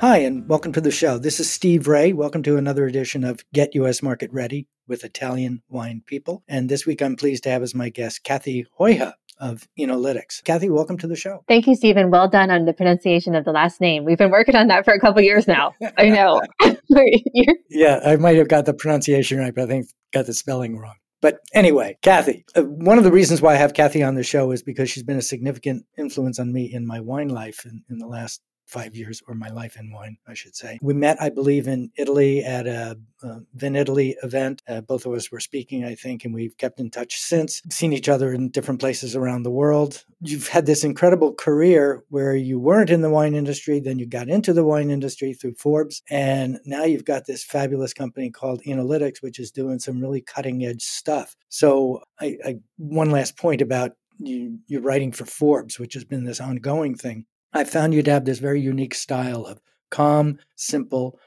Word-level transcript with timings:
Hi, 0.00 0.16
and 0.20 0.48
welcome 0.48 0.72
to 0.72 0.80
the 0.80 0.90
show. 0.90 1.18
This 1.18 1.40
is 1.40 1.50
Steve 1.50 1.86
Raye. 1.86 2.14
Welcome 2.14 2.42
to 2.44 2.56
another 2.56 2.86
edition 2.86 3.22
of 3.22 3.44
Get 3.52 3.74
U.S. 3.74 4.02
Market 4.02 4.32
Ready 4.32 4.66
with 4.88 5.04
Italian 5.04 5.62
Wine 5.68 6.02
People. 6.06 6.42
And 6.48 6.70
this 6.70 6.86
week 6.86 7.02
I'm 7.02 7.16
pleased 7.16 7.42
to 7.42 7.50
have 7.50 7.62
as 7.62 7.74
my 7.74 7.90
guest 7.90 8.24
Cathy 8.24 8.64
Huyghe 8.78 9.12
of 9.38 9.68
Enolytics. 9.78 10.42
Cathy, 10.42 10.70
welcome 10.70 10.96
to 10.96 11.06
the 11.06 11.16
show. 11.16 11.44
Thank 11.48 11.66
you, 11.66 11.74
Stephen. 11.74 12.10
Well 12.10 12.28
done 12.28 12.50
on 12.50 12.64
the 12.64 12.72
pronunciation 12.72 13.34
of 13.34 13.44
the 13.44 13.52
last 13.52 13.78
name. 13.78 14.06
We've 14.06 14.16
been 14.16 14.30
working 14.30 14.56
on 14.56 14.68
that 14.68 14.86
for 14.86 14.94
a 14.94 14.98
couple 14.98 15.20
years 15.20 15.46
now. 15.46 15.74
I 15.98 16.08
know. 16.08 16.40
yeah, 17.68 18.00
I 18.02 18.16
might 18.16 18.38
have 18.38 18.48
got 18.48 18.64
the 18.64 18.72
pronunciation 18.72 19.38
right, 19.38 19.54
but 19.54 19.64
I 19.64 19.66
think 19.66 19.88
got 20.14 20.24
the 20.24 20.32
spelling 20.32 20.78
wrong. 20.78 20.94
But 21.20 21.40
anyway, 21.52 21.98
Cathy, 22.00 22.46
uh, 22.56 22.62
one 22.62 22.96
of 22.96 23.04
the 23.04 23.12
reasons 23.12 23.42
why 23.42 23.52
I 23.52 23.58
have 23.58 23.74
Cathy 23.74 24.02
on 24.02 24.14
the 24.14 24.24
show 24.24 24.50
is 24.52 24.62
because 24.62 24.88
she's 24.88 25.02
been 25.02 25.18
a 25.18 25.22
significant 25.22 25.84
influence 25.98 26.38
on 26.38 26.54
me 26.54 26.72
in 26.72 26.86
my 26.86 27.00
wine 27.00 27.28
life 27.28 27.66
in, 27.66 27.84
in 27.90 27.98
the 27.98 28.06
last 28.06 28.40
five 28.70 28.94
years, 28.94 29.22
or 29.26 29.34
my 29.34 29.48
life 29.48 29.76
in 29.76 29.92
wine, 29.92 30.16
I 30.26 30.34
should 30.34 30.56
say. 30.56 30.78
We 30.80 30.94
met, 30.94 31.20
I 31.20 31.28
believe, 31.28 31.66
in 31.66 31.90
Italy 31.96 32.44
at 32.44 32.66
a, 32.66 32.98
a 33.22 33.40
Vinitaly 33.56 34.14
event. 34.22 34.62
Uh, 34.68 34.80
both 34.80 35.06
of 35.06 35.12
us 35.12 35.30
were 35.30 35.40
speaking, 35.40 35.84
I 35.84 35.94
think, 35.94 36.24
and 36.24 36.32
we've 36.32 36.56
kept 36.56 36.80
in 36.80 36.90
touch 36.90 37.20
since, 37.20 37.62
seen 37.70 37.92
each 37.92 38.08
other 38.08 38.32
in 38.32 38.50
different 38.50 38.80
places 38.80 39.16
around 39.16 39.42
the 39.42 39.50
world. 39.50 40.04
You've 40.20 40.48
had 40.48 40.66
this 40.66 40.84
incredible 40.84 41.34
career 41.34 42.04
where 42.08 42.36
you 42.36 42.58
weren't 42.58 42.90
in 42.90 43.02
the 43.02 43.10
wine 43.10 43.34
industry, 43.34 43.80
then 43.80 43.98
you 43.98 44.06
got 44.06 44.28
into 44.28 44.52
the 44.52 44.64
wine 44.64 44.90
industry 44.90 45.34
through 45.34 45.54
Forbes, 45.54 46.02
and 46.08 46.60
now 46.64 46.84
you've 46.84 47.04
got 47.04 47.26
this 47.26 47.42
fabulous 47.44 47.92
company 47.92 48.30
called 48.30 48.62
Enolytics, 48.62 49.22
which 49.22 49.38
is 49.38 49.50
doing 49.50 49.78
some 49.78 50.00
really 50.00 50.20
cutting 50.20 50.64
edge 50.64 50.82
stuff. 50.82 51.36
So, 51.48 52.02
I, 52.20 52.36
I 52.44 52.56
one 52.76 53.10
last 53.10 53.36
point 53.36 53.60
about 53.60 53.92
you, 54.20 54.58
you're 54.66 54.82
writing 54.82 55.12
for 55.12 55.24
Forbes, 55.24 55.78
which 55.78 55.94
has 55.94 56.04
been 56.04 56.24
this 56.24 56.40
ongoing 56.40 56.94
thing. 56.94 57.26
I 57.52 57.64
found 57.64 57.94
you 57.94 58.02
to 58.02 58.10
have 58.10 58.24
this 58.24 58.38
very 58.38 58.60
unique 58.60 58.94
style 58.94 59.44
of 59.44 59.60
calm, 59.90 60.38
simple, 60.56 61.18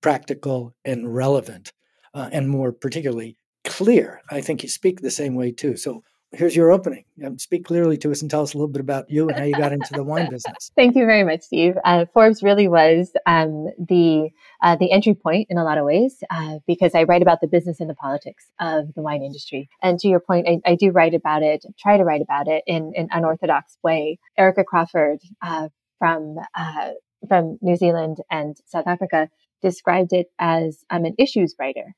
practical, 0.00 0.74
and 0.84 1.14
relevant, 1.14 1.72
uh, 2.14 2.28
and 2.32 2.48
more 2.48 2.72
particularly 2.72 3.36
clear. 3.64 4.22
I 4.30 4.40
think 4.40 4.62
you 4.62 4.68
speak 4.68 5.00
the 5.00 5.10
same 5.10 5.34
way 5.34 5.52
too. 5.52 5.76
So 5.76 6.02
here's 6.36 6.54
your 6.54 6.70
opening. 6.70 7.04
Um, 7.24 7.38
speak 7.38 7.64
clearly 7.64 7.96
to 7.98 8.10
us 8.10 8.20
and 8.20 8.30
tell 8.30 8.42
us 8.42 8.54
a 8.54 8.58
little 8.58 8.72
bit 8.72 8.80
about 8.80 9.10
you 9.10 9.28
and 9.28 9.38
how 9.38 9.44
you 9.44 9.54
got 9.54 9.72
into 9.72 9.92
the 9.92 10.04
wine 10.04 10.30
business. 10.30 10.70
Thank 10.76 10.94
you 10.94 11.06
very 11.06 11.24
much, 11.24 11.42
Steve. 11.42 11.74
Uh, 11.84 12.04
Forbes 12.12 12.42
really 12.42 12.68
was 12.68 13.12
um, 13.26 13.68
the 13.78 14.30
uh, 14.62 14.76
the 14.76 14.92
entry 14.92 15.14
point 15.14 15.46
in 15.50 15.58
a 15.58 15.64
lot 15.64 15.78
of 15.78 15.84
ways 15.84 16.22
uh, 16.30 16.58
because 16.66 16.94
I 16.94 17.04
write 17.04 17.22
about 17.22 17.40
the 17.40 17.48
business 17.48 17.80
and 17.80 17.90
the 17.90 17.94
politics 17.94 18.46
of 18.60 18.94
the 18.94 19.02
wine 19.02 19.22
industry. 19.22 19.68
And 19.82 19.98
to 20.00 20.08
your 20.08 20.20
point, 20.20 20.46
I, 20.48 20.70
I 20.70 20.74
do 20.74 20.90
write 20.90 21.14
about 21.14 21.42
it, 21.42 21.64
try 21.78 21.96
to 21.96 22.04
write 22.04 22.22
about 22.22 22.48
it 22.48 22.62
in 22.66 22.92
an 22.96 23.08
unorthodox 23.10 23.76
way. 23.82 24.18
Erica 24.36 24.64
Crawford 24.64 25.18
uh, 25.42 25.68
from 25.98 26.36
uh, 26.54 26.90
from 27.28 27.58
New 27.62 27.76
Zealand 27.76 28.18
and 28.30 28.56
South 28.66 28.86
Africa 28.86 29.28
described 29.62 30.12
it 30.12 30.26
as 30.38 30.84
I'm 30.90 31.04
an 31.04 31.14
issues 31.18 31.54
writer. 31.58 31.94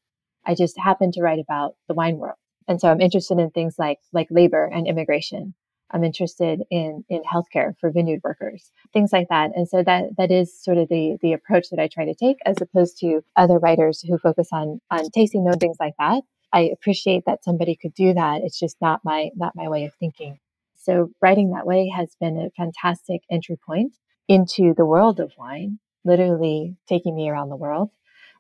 I 0.47 0.55
just 0.55 0.79
happen 0.79 1.13
to 1.13 1.23
write 1.23 1.41
about 1.41 1.75
the 1.89 1.95
wine 1.95 2.17
world. 2.17 2.39
And 2.69 2.81
so 2.81 2.89
I'm 2.89 3.01
interested 3.01 3.39
in 3.39 3.51
things 3.51 3.77
like 3.79 3.99
like 4.13 4.29
labor 4.31 4.67
and 4.67 4.87
immigration. 4.87 5.55
I'm 5.91 6.05
interested 6.05 6.63
in 6.71 7.05
in 7.09 7.23
healthcare 7.23 7.73
for 7.81 7.91
vineyard 7.91 8.21
workers, 8.23 8.71
things 8.93 9.11
like 9.13 9.29
that. 9.31 9.51
And 9.57 9.67
so 9.67 9.83
that 9.83 10.17
that 10.19 10.31
is 10.31 10.63
sort 10.63 10.77
of 10.77 10.89
the 10.89 11.17
the 11.23 11.33
approach 11.33 11.71
that 11.71 11.81
I 11.81 11.89
try 11.89 12.05
to 12.05 12.15
take, 12.15 12.37
as 12.45 12.61
opposed 12.61 12.99
to 12.99 13.23
other 13.37 13.59
writers 13.59 14.05
who 14.07 14.19
focus 14.19 14.49
on 14.53 14.81
on 14.91 15.11
tasting 15.11 15.45
note 15.45 15.61
things 15.61 15.79
like 15.81 15.95
that. 15.99 16.23
I 16.53 16.71
appreciate 16.73 17.25
that 17.27 17.43
somebody 17.43 17.75
could 17.75 17.95
do 17.95 18.15
that. 18.15 18.43
It's 18.43 18.59
just 18.59 18.77
not 18.83 19.01
my 19.03 19.31
not 19.35 19.57
my 19.57 19.69
way 19.69 19.85
of 19.87 19.95
thinking. 19.99 20.39
So 20.77 21.11
writing 21.23 21.51
that 21.51 21.67
way 21.67 21.91
has 21.95 22.17
been 22.21 22.39
a 22.39 22.51
fantastic 22.51 23.23
entry 23.31 23.59
point 23.67 23.97
into 24.29 24.75
the 24.77 24.87
world 24.87 25.21
of 25.21 25.33
wine, 25.39 25.79
literally 26.05 26.77
taking 26.87 27.17
me 27.17 27.31
around 27.31 27.49
the 27.49 27.57
world. 27.57 27.91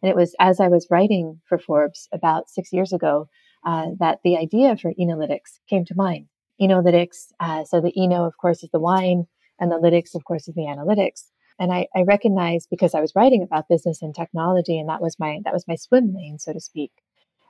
And 0.02 0.10
it 0.10 0.16
was 0.16 0.36
as 0.38 0.60
I 0.60 0.68
was 0.68 0.86
writing 0.90 1.40
for 1.48 1.58
Forbes 1.58 2.08
about 2.12 2.50
six 2.50 2.72
years 2.72 2.92
ago 2.92 3.28
uh, 3.68 3.88
that 4.00 4.20
the 4.24 4.38
idea 4.38 4.74
for 4.76 4.94
Enolytics 4.94 5.60
came 5.68 5.84
to 5.84 5.94
mind. 5.94 6.26
Enolytics, 6.58 7.32
uh, 7.38 7.64
so 7.64 7.82
the 7.82 7.92
Eno, 8.02 8.24
of 8.24 8.34
course, 8.38 8.62
is 8.62 8.70
the 8.70 8.80
wine, 8.80 9.26
and 9.60 9.70
the 9.70 9.76
lytics, 9.76 10.14
of 10.14 10.24
course, 10.24 10.48
is 10.48 10.54
the 10.54 10.62
analytics. 10.62 11.24
And 11.58 11.70
I, 11.70 11.86
I 11.94 12.02
recognized 12.02 12.68
because 12.70 12.94
I 12.94 13.02
was 13.02 13.12
writing 13.14 13.42
about 13.42 13.68
business 13.68 14.00
and 14.00 14.14
technology, 14.14 14.78
and 14.78 14.88
that 14.88 15.02
was 15.02 15.16
my 15.18 15.40
that 15.44 15.52
was 15.52 15.68
my 15.68 15.76
swim 15.76 16.14
lane, 16.14 16.38
so 16.38 16.54
to 16.54 16.60
speak. 16.60 16.92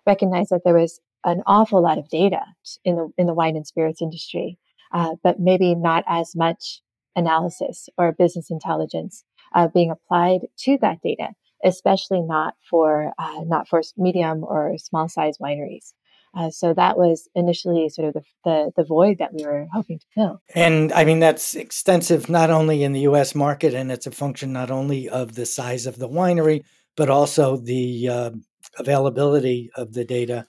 Recognized 0.06 0.50
that 0.50 0.62
there 0.64 0.74
was 0.74 0.98
an 1.24 1.42
awful 1.46 1.80
lot 1.80 1.98
of 1.98 2.08
data 2.08 2.42
in 2.84 2.96
the 2.96 3.08
in 3.16 3.26
the 3.28 3.34
wine 3.34 3.54
and 3.54 3.66
spirits 3.66 4.02
industry, 4.02 4.58
uh, 4.92 5.14
but 5.22 5.38
maybe 5.38 5.76
not 5.76 6.02
as 6.08 6.34
much 6.34 6.80
analysis 7.14 7.88
or 7.96 8.10
business 8.10 8.50
intelligence 8.50 9.24
uh, 9.54 9.68
being 9.68 9.92
applied 9.92 10.40
to 10.64 10.78
that 10.80 10.98
data, 11.00 11.28
especially 11.64 12.22
not 12.22 12.54
for 12.68 13.12
uh, 13.18 13.42
not 13.46 13.68
for 13.68 13.82
medium 13.96 14.42
or 14.42 14.76
small 14.78 15.08
size 15.08 15.38
wineries. 15.38 15.92
Uh, 16.34 16.50
so 16.50 16.74
that 16.74 16.96
was 16.96 17.28
initially 17.34 17.88
sort 17.88 18.08
of 18.08 18.14
the, 18.14 18.22
the, 18.44 18.72
the 18.76 18.84
void 18.84 19.18
that 19.18 19.32
we 19.32 19.44
were 19.44 19.66
hoping 19.72 19.98
to 19.98 20.06
fill. 20.14 20.42
And 20.54 20.92
I 20.92 21.04
mean, 21.04 21.20
that's 21.20 21.54
extensive 21.54 22.28
not 22.28 22.50
only 22.50 22.82
in 22.82 22.92
the 22.92 23.00
US 23.00 23.34
market, 23.34 23.74
and 23.74 23.90
it's 23.90 24.06
a 24.06 24.10
function 24.10 24.52
not 24.52 24.70
only 24.70 25.08
of 25.08 25.34
the 25.34 25.46
size 25.46 25.86
of 25.86 25.98
the 25.98 26.08
winery, 26.08 26.62
but 26.96 27.08
also 27.08 27.56
the 27.56 28.08
uh, 28.08 28.30
availability 28.78 29.70
of 29.76 29.92
the 29.92 30.04
data, 30.04 30.46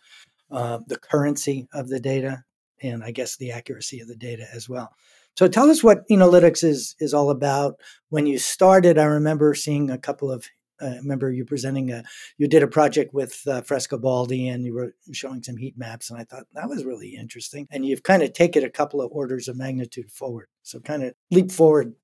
uh, 0.51 0.79
the 0.87 0.97
currency 0.97 1.67
of 1.73 1.87
the 1.89 1.99
data, 1.99 2.43
and 2.81 3.03
I 3.03 3.11
guess 3.11 3.37
the 3.37 3.51
accuracy 3.51 3.99
of 3.99 4.07
the 4.07 4.15
data 4.15 4.47
as 4.53 4.67
well. 4.67 4.89
So 5.37 5.47
tell 5.47 5.69
us 5.69 5.83
what 5.83 6.07
Enolytics 6.09 6.63
is 6.63 6.95
is 6.99 7.13
all 7.13 7.29
about. 7.29 7.75
When 8.09 8.27
you 8.27 8.37
started, 8.37 8.97
I 8.97 9.05
remember 9.05 9.53
seeing 9.53 9.89
a 9.89 9.97
couple 9.97 10.31
of 10.31 10.45
I 10.81 10.95
remember 10.97 11.31
you 11.31 11.45
presenting 11.45 11.91
a 11.91 12.03
you 12.37 12.47
did 12.47 12.63
a 12.63 12.67
project 12.67 13.13
with 13.13 13.41
uh, 13.47 13.61
Frescobaldi 13.61 14.51
and 14.51 14.65
you 14.65 14.73
were 14.73 14.93
showing 15.11 15.43
some 15.43 15.57
heat 15.57 15.77
maps 15.77 16.09
and 16.09 16.19
I 16.19 16.23
thought 16.23 16.43
that 16.53 16.69
was 16.69 16.85
really 16.85 17.15
interesting. 17.15 17.67
And 17.71 17.85
you've 17.85 18.03
kind 18.03 18.23
of 18.23 18.33
taken 18.33 18.63
a 18.63 18.69
couple 18.69 19.01
of 19.01 19.11
orders 19.11 19.47
of 19.47 19.57
magnitude 19.57 20.11
forward. 20.11 20.47
So 20.63 20.79
kind 20.79 21.03
of 21.03 21.13
leap 21.31 21.51
forward 21.51 21.95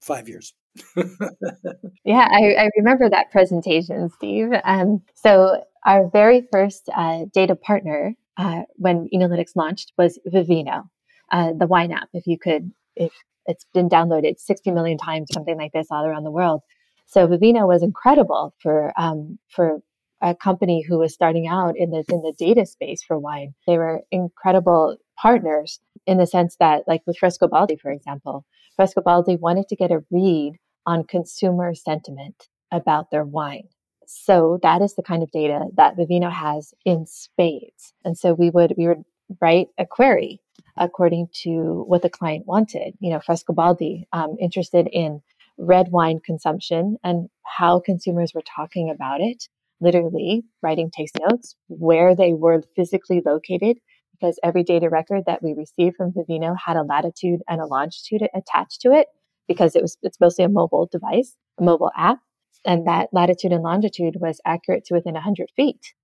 five 0.00 0.28
years. 0.28 0.54
Yeah 2.04 2.26
I, 2.30 2.54
I, 2.54 2.70
remember 2.76 3.10
that 3.10 3.30
presentation 3.30 4.08
Steve. 4.10 4.50
Um, 4.64 5.02
so 5.14 5.62
our 5.84 6.08
very 6.08 6.46
first 6.52 6.88
uh, 6.94 7.24
data 7.34 7.56
partner 7.56 8.14
uh, 8.36 8.62
when 8.76 9.08
Enolytics 9.12 9.56
launched 9.56 9.92
was 9.98 10.18
Vivino 10.26 10.84
uh, 11.30 11.52
the 11.52 11.66
wine 11.66 11.92
app. 11.92 12.08
If 12.12 12.26
you 12.26 12.38
could 12.38 12.72
if 12.96 13.12
it's 13.46 13.64
been 13.72 13.88
downloaded 13.88 14.38
60 14.38 14.70
million 14.70 14.98
times 14.98 15.28
something 15.32 15.56
like 15.56 15.72
this 15.72 15.88
all 15.90 16.04
around 16.04 16.24
the 16.24 16.30
world 16.30 16.62
so 17.08 17.26
Vivino 17.26 17.66
was 17.66 17.82
incredible 17.82 18.54
for 18.62 18.92
um, 19.00 19.38
for 19.48 19.80
a 20.20 20.34
company 20.34 20.82
who 20.82 20.98
was 20.98 21.14
starting 21.14 21.48
out 21.48 21.74
in 21.76 21.90
the 21.90 22.04
in 22.08 22.22
the 22.22 22.34
data 22.38 22.66
space 22.66 23.02
for 23.02 23.18
wine. 23.18 23.54
They 23.66 23.78
were 23.78 24.02
incredible 24.10 24.96
partners 25.20 25.80
in 26.06 26.18
the 26.18 26.26
sense 26.26 26.56
that, 26.60 26.84
like 26.86 27.02
with 27.06 27.18
Frescobaldi, 27.18 27.80
for 27.80 27.90
example, 27.90 28.44
Frescobaldi 28.78 29.40
wanted 29.40 29.68
to 29.68 29.76
get 29.76 29.90
a 29.90 30.04
read 30.10 30.54
on 30.86 31.04
consumer 31.04 31.74
sentiment 31.74 32.48
about 32.70 33.10
their 33.10 33.24
wine. 33.24 33.68
so 34.06 34.58
that 34.62 34.80
is 34.82 34.94
the 34.94 35.02
kind 35.02 35.22
of 35.22 35.30
data 35.30 35.66
that 35.76 35.96
Vivino 35.96 36.30
has 36.32 36.72
in 36.84 37.06
spades. 37.06 37.92
And 38.04 38.16
so 38.16 38.34
we 38.34 38.50
would 38.50 38.74
we 38.76 38.86
would 38.88 39.04
write 39.40 39.68
a 39.78 39.86
query 39.86 40.40
according 40.76 41.28
to 41.42 41.84
what 41.86 42.02
the 42.02 42.10
client 42.10 42.46
wanted. 42.46 42.94
You 43.00 43.10
know, 43.10 43.18
Frescobaldi 43.18 44.04
um, 44.12 44.36
interested 44.40 44.88
in 44.92 45.20
red 45.58 45.88
wine 45.90 46.20
consumption 46.24 46.96
and 47.02 47.28
how 47.44 47.80
consumers 47.80 48.32
were 48.34 48.42
talking 48.42 48.90
about 48.90 49.20
it. 49.20 49.44
Literally 49.80 50.44
writing 50.62 50.90
taste 50.90 51.16
notes, 51.28 51.54
where 51.68 52.16
they 52.16 52.32
were 52.32 52.62
physically 52.74 53.22
located, 53.24 53.78
because 54.12 54.38
every 54.42 54.64
data 54.64 54.88
record 54.88 55.24
that 55.26 55.42
we 55.42 55.54
received 55.54 55.96
from 55.96 56.12
Vivino 56.12 56.56
had 56.64 56.76
a 56.76 56.82
latitude 56.82 57.40
and 57.48 57.60
a 57.60 57.66
longitude 57.66 58.22
attached 58.34 58.80
to 58.80 58.92
it 58.92 59.06
because 59.46 59.76
it 59.76 59.82
was 59.82 59.96
it's 60.02 60.20
mostly 60.20 60.44
a 60.44 60.48
mobile 60.48 60.88
device, 60.90 61.36
a 61.60 61.62
mobile 61.62 61.92
app 61.96 62.18
and 62.64 62.86
that 62.86 63.08
latitude 63.12 63.52
and 63.52 63.62
longitude 63.62 64.16
was 64.20 64.40
accurate 64.44 64.84
to 64.86 64.94
within 64.94 65.14
100 65.14 65.50
feet. 65.56 65.94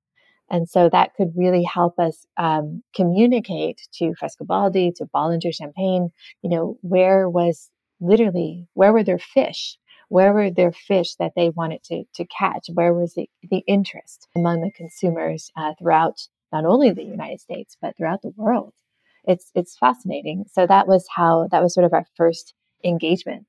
And 0.51 0.69
so 0.69 0.89
that 0.91 1.15
could 1.17 1.33
really 1.37 1.63
help 1.63 1.99
us 1.99 2.27
um, 2.37 2.83
communicate 2.95 3.81
to 3.95 4.13
Frescobaldi, 4.21 4.95
to 4.97 5.07
Bollinger 5.15 5.55
Champagne, 5.55 6.11
you 6.43 6.51
know, 6.51 6.77
where 6.83 7.29
was 7.29 7.71
literally, 8.05 8.69
where 8.75 8.93
were 8.93 9.05
their 9.05 9.19
fish? 9.19 9.79
Where 10.09 10.33
were 10.33 10.51
their 10.51 10.73
fish 10.73 11.15
that 11.17 11.33
they 11.35 11.51
wanted 11.51 11.83
to, 11.85 12.05
to 12.15 12.27
catch? 12.27 12.69
Where 12.73 12.93
was 12.93 13.15
the, 13.15 13.29
the 13.51 13.65
interest 13.67 14.29
among 14.37 14.61
the 14.61 14.71
consumers 14.71 15.51
uh, 15.57 15.73
throughout 15.79 16.29
not 16.53 16.65
only 16.65 16.91
the 16.91 17.03
United 17.03 17.41
States, 17.41 17.77
but 17.81 17.97
throughout 17.97 18.23
the 18.23 18.33
world? 18.37 18.75
It's, 19.25 19.51
it's 19.55 19.77
fascinating. 19.77 20.45
So 20.53 20.67
that 20.67 20.87
was 20.87 21.07
how, 21.15 21.49
that 21.51 21.63
was 21.63 21.73
sort 21.73 21.87
of 21.87 21.95
our 21.95 22.07
first 22.17 22.55
engagement 22.85 23.47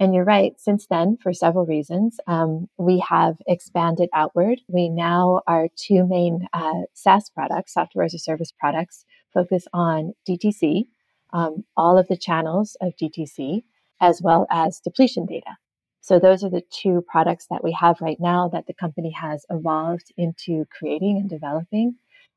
and 0.00 0.14
you're 0.14 0.24
right. 0.24 0.52
Since 0.58 0.86
then, 0.86 1.16
for 1.20 1.32
several 1.32 1.66
reasons, 1.66 2.18
um, 2.26 2.68
we 2.78 3.02
have 3.08 3.36
expanded 3.46 4.08
outward. 4.14 4.60
We 4.68 4.88
now, 4.88 5.40
our 5.46 5.68
two 5.76 6.06
main 6.06 6.46
uh, 6.52 6.82
SaaS 6.94 7.30
products, 7.30 7.74
software 7.74 8.04
as 8.04 8.14
a 8.14 8.18
service 8.18 8.52
products, 8.52 9.04
focus 9.34 9.66
on 9.72 10.14
DTC, 10.28 10.84
um, 11.32 11.64
all 11.76 11.98
of 11.98 12.06
the 12.06 12.16
channels 12.16 12.76
of 12.80 12.92
DTC, 13.00 13.64
as 14.00 14.20
well 14.22 14.46
as 14.50 14.80
depletion 14.80 15.26
data. 15.26 15.56
So 16.00 16.18
those 16.18 16.42
are 16.42 16.50
the 16.50 16.62
two 16.70 17.04
products 17.06 17.46
that 17.50 17.62
we 17.62 17.72
have 17.72 18.00
right 18.00 18.18
now 18.18 18.48
that 18.52 18.66
the 18.66 18.74
company 18.74 19.10
has 19.10 19.44
evolved 19.50 20.12
into 20.16 20.64
creating 20.76 21.18
and 21.18 21.28
developing. 21.28 21.96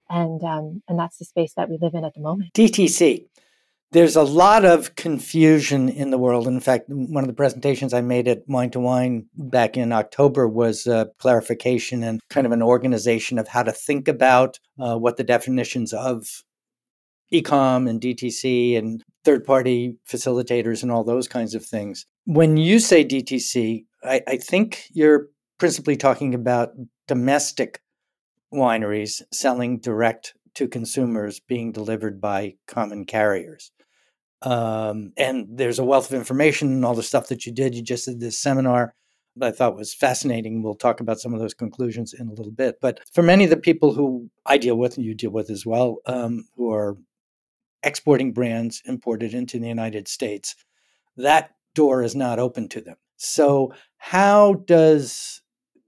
And, 0.09 0.43
um, 0.43 0.83
and 0.89 0.99
that's 0.99 1.17
the 1.17 1.25
space 1.25 1.53
that 1.55 1.69
we 1.69 1.77
live 1.81 1.93
in 1.93 2.03
at 2.03 2.13
the 2.13 2.21
moment. 2.21 2.53
DTC 2.53 3.27
there's 3.91 4.15
a 4.15 4.23
lot 4.23 4.63
of 4.63 4.95
confusion 4.95 5.89
in 5.89 6.11
the 6.11 6.17
world. 6.17 6.47
In 6.47 6.61
fact, 6.61 6.85
one 6.87 7.23
of 7.23 7.27
the 7.27 7.33
presentations 7.33 7.93
I 7.93 8.01
made 8.01 8.27
at 8.27 8.47
Wine 8.47 8.71
to 8.71 8.79
Wine 8.79 9.27
back 9.35 9.75
in 9.75 9.91
October 9.91 10.47
was 10.47 10.87
a 10.87 11.11
clarification 11.19 12.01
and 12.01 12.21
kind 12.29 12.45
of 12.45 12.53
an 12.53 12.61
organization 12.61 13.37
of 13.37 13.49
how 13.49 13.63
to 13.63 13.71
think 13.71 14.07
about 14.07 14.59
uh, 14.79 14.97
what 14.97 15.17
the 15.17 15.25
definitions 15.25 15.91
of 15.91 16.43
ecom 17.33 17.89
and 17.89 17.99
DTC 17.99 18.77
and 18.77 19.03
third 19.23 19.45
party 19.45 19.97
facilitators 20.07 20.83
and 20.83 20.91
all 20.91 21.03
those 21.03 21.27
kinds 21.27 21.55
of 21.55 21.65
things. 21.65 22.05
When 22.25 22.57
you 22.57 22.79
say 22.79 23.05
DTC, 23.05 23.85
I, 24.03 24.21
I 24.27 24.37
think 24.37 24.85
you're 24.91 25.27
principally 25.57 25.95
talking 25.95 26.33
about 26.33 26.71
domestic 27.07 27.81
wineries 28.53 29.21
selling 29.31 29.79
direct 29.79 30.33
to 30.55 30.67
consumers 30.67 31.39
being 31.39 31.71
delivered 31.71 32.19
by 32.19 32.55
common 32.67 33.05
carriers. 33.05 33.71
Um, 34.41 35.13
and 35.17 35.47
there's 35.49 35.79
a 35.79 35.83
wealth 35.83 36.09
of 36.09 36.17
information 36.17 36.69
and 36.69 36.83
all 36.83 36.95
the 36.95 37.03
stuff 37.03 37.27
that 37.27 37.45
you 37.45 37.53
did. 37.53 37.75
You 37.75 37.83
just 37.83 38.05
did 38.05 38.19
this 38.19 38.41
seminar 38.41 38.95
that 39.37 39.47
I 39.47 39.51
thought 39.55 39.77
was 39.77 39.93
fascinating. 39.93 40.61
We'll 40.61 40.75
talk 40.75 40.99
about 40.99 41.19
some 41.19 41.33
of 41.33 41.39
those 41.39 41.53
conclusions 41.53 42.13
in 42.13 42.27
a 42.27 42.33
little 42.33 42.51
bit. 42.51 42.79
But 42.81 42.99
for 43.13 43.21
many 43.21 43.43
of 43.43 43.49
the 43.49 43.57
people 43.57 43.93
who 43.93 44.29
I 44.45 44.57
deal 44.57 44.75
with 44.75 44.97
and 44.97 45.05
you 45.05 45.13
deal 45.13 45.31
with 45.31 45.49
as 45.49 45.65
well, 45.65 45.97
um, 46.05 46.45
who 46.55 46.71
are 46.71 46.97
exporting 47.83 48.31
brands 48.31 48.81
imported 48.85 49.33
into 49.33 49.59
the 49.59 49.67
United 49.67 50.07
States, 50.07 50.55
that 51.17 51.51
door 51.75 52.03
is 52.03 52.15
not 52.15 52.39
open 52.39 52.67
to 52.69 52.81
them. 52.81 52.97
So, 53.17 53.73
how 53.97 54.53
does 54.65 55.41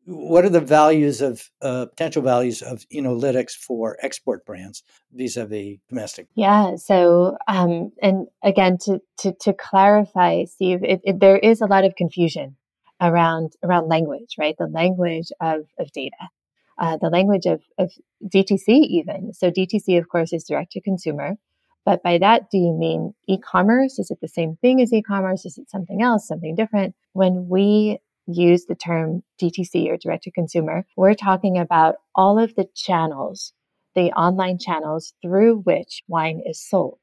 what 0.06 0.44
are 0.44 0.50
the 0.50 0.60
values 0.60 1.22
of 1.22 1.50
uh, 1.62 1.86
potential 1.86 2.22
values 2.22 2.62
of 2.62 2.86
enolytics 2.94 3.52
for 3.52 3.98
export 4.02 4.46
brands 4.46 4.84
vis-a-vis 5.14 5.78
domestic? 5.90 6.28
Yeah 6.36 6.76
so 6.76 7.38
um, 7.48 7.92
and 8.02 8.28
again 8.44 8.78
to, 8.80 9.00
to, 9.20 9.34
to 9.42 9.54
clarify 9.54 10.44
steve 10.46 10.84
it, 10.84 11.02
it, 11.04 11.20
there 11.20 11.38
is 11.38 11.62
a 11.62 11.68
lot 11.68 11.86
of 11.86 11.96
confusion 11.96 12.58
around 13.02 13.54
around 13.64 13.88
language 13.88 14.36
right? 14.38 14.56
The 14.58 14.68
language 14.68 15.30
of, 15.42 15.62
of 15.80 15.92
data 15.92 16.30
uh, 16.78 16.98
the 16.98 17.10
language 17.10 17.46
of, 17.46 17.62
of 17.78 17.92
dtc 18.24 18.68
even. 18.68 19.34
So 19.34 19.52
dtc 19.52 19.98
of 19.98 20.10
course 20.10 20.34
is 20.34 20.44
direct 20.44 20.72
to 20.74 20.82
consumer 20.82 21.38
but 21.86 22.04
by 22.04 22.18
that 22.18 22.50
do 22.50 22.58
you 22.58 22.74
mean 22.74 23.14
e-commerce? 23.28 24.00
Is 24.00 24.12
it 24.12 24.20
the 24.22 24.28
same 24.28 24.58
thing 24.62 24.82
as 24.82 24.94
e-commerce? 24.94 25.46
Is 25.46 25.58
it 25.58 25.70
something 25.70 26.02
else 26.02 26.28
something 26.28 26.56
different? 26.56 26.96
When 27.14 27.48
we 27.50 28.00
use 28.28 28.66
the 28.66 28.76
term 28.76 29.24
DTC 29.42 29.90
or 29.90 29.98
direct 29.98 30.24
to 30.24 30.32
consumer, 30.32 30.86
we're 30.96 31.14
talking 31.14 31.58
about 31.58 31.96
all 32.16 32.40
of 32.40 32.56
the 32.56 32.68
channels, 32.76 33.54
the 33.96 34.12
online 34.12 34.58
channels 34.58 35.14
through 35.22 35.60
which 35.60 36.04
wine 36.08 36.42
is 36.46 36.60
sold. 36.62 37.00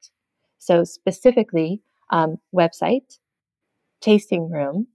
So, 0.57 0.83
specifically, 0.83 1.81
um, 2.11 2.37
website, 2.53 3.17
tasting 4.01 4.49
room, 4.49 4.87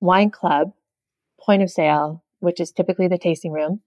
wine 0.00 0.30
club, 0.30 0.72
point 1.40 1.62
of 1.62 1.70
sale, 1.70 2.22
which 2.40 2.60
is 2.60 2.72
typically 2.72 3.08
the 3.08 3.18
tasting 3.18 3.52
room, 3.52 3.80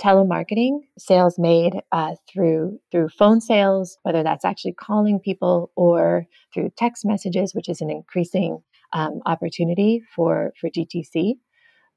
telemarketing, 0.00 0.80
sales 0.98 1.38
made 1.38 1.80
uh, 1.92 2.14
through 2.28 2.78
through 2.90 3.08
phone 3.08 3.40
sales, 3.40 3.98
whether 4.02 4.22
that's 4.22 4.44
actually 4.44 4.72
calling 4.72 5.20
people 5.20 5.70
or 5.76 6.26
through 6.52 6.70
text 6.76 7.04
messages, 7.04 7.54
which 7.54 7.68
is 7.68 7.80
an 7.80 7.90
increasing 7.90 8.62
um, 8.92 9.20
opportunity 9.26 10.02
for 10.14 10.52
for 10.60 10.70
DTC. 10.70 11.34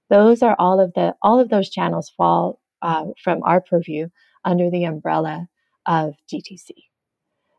Those 0.09 0.41
are 0.43 0.55
all 0.59 0.79
of 0.79 0.93
the 0.93 1.15
all 1.21 1.39
of 1.39 1.49
those 1.49 1.69
channels 1.69 2.11
fall 2.15 2.61
uh, 2.81 3.05
from 3.23 3.41
our 3.43 3.61
purview 3.61 4.07
under 4.45 4.69
the 4.69 4.83
umbrella 4.83 5.47
of 5.85 6.15
DTC. 6.31 6.69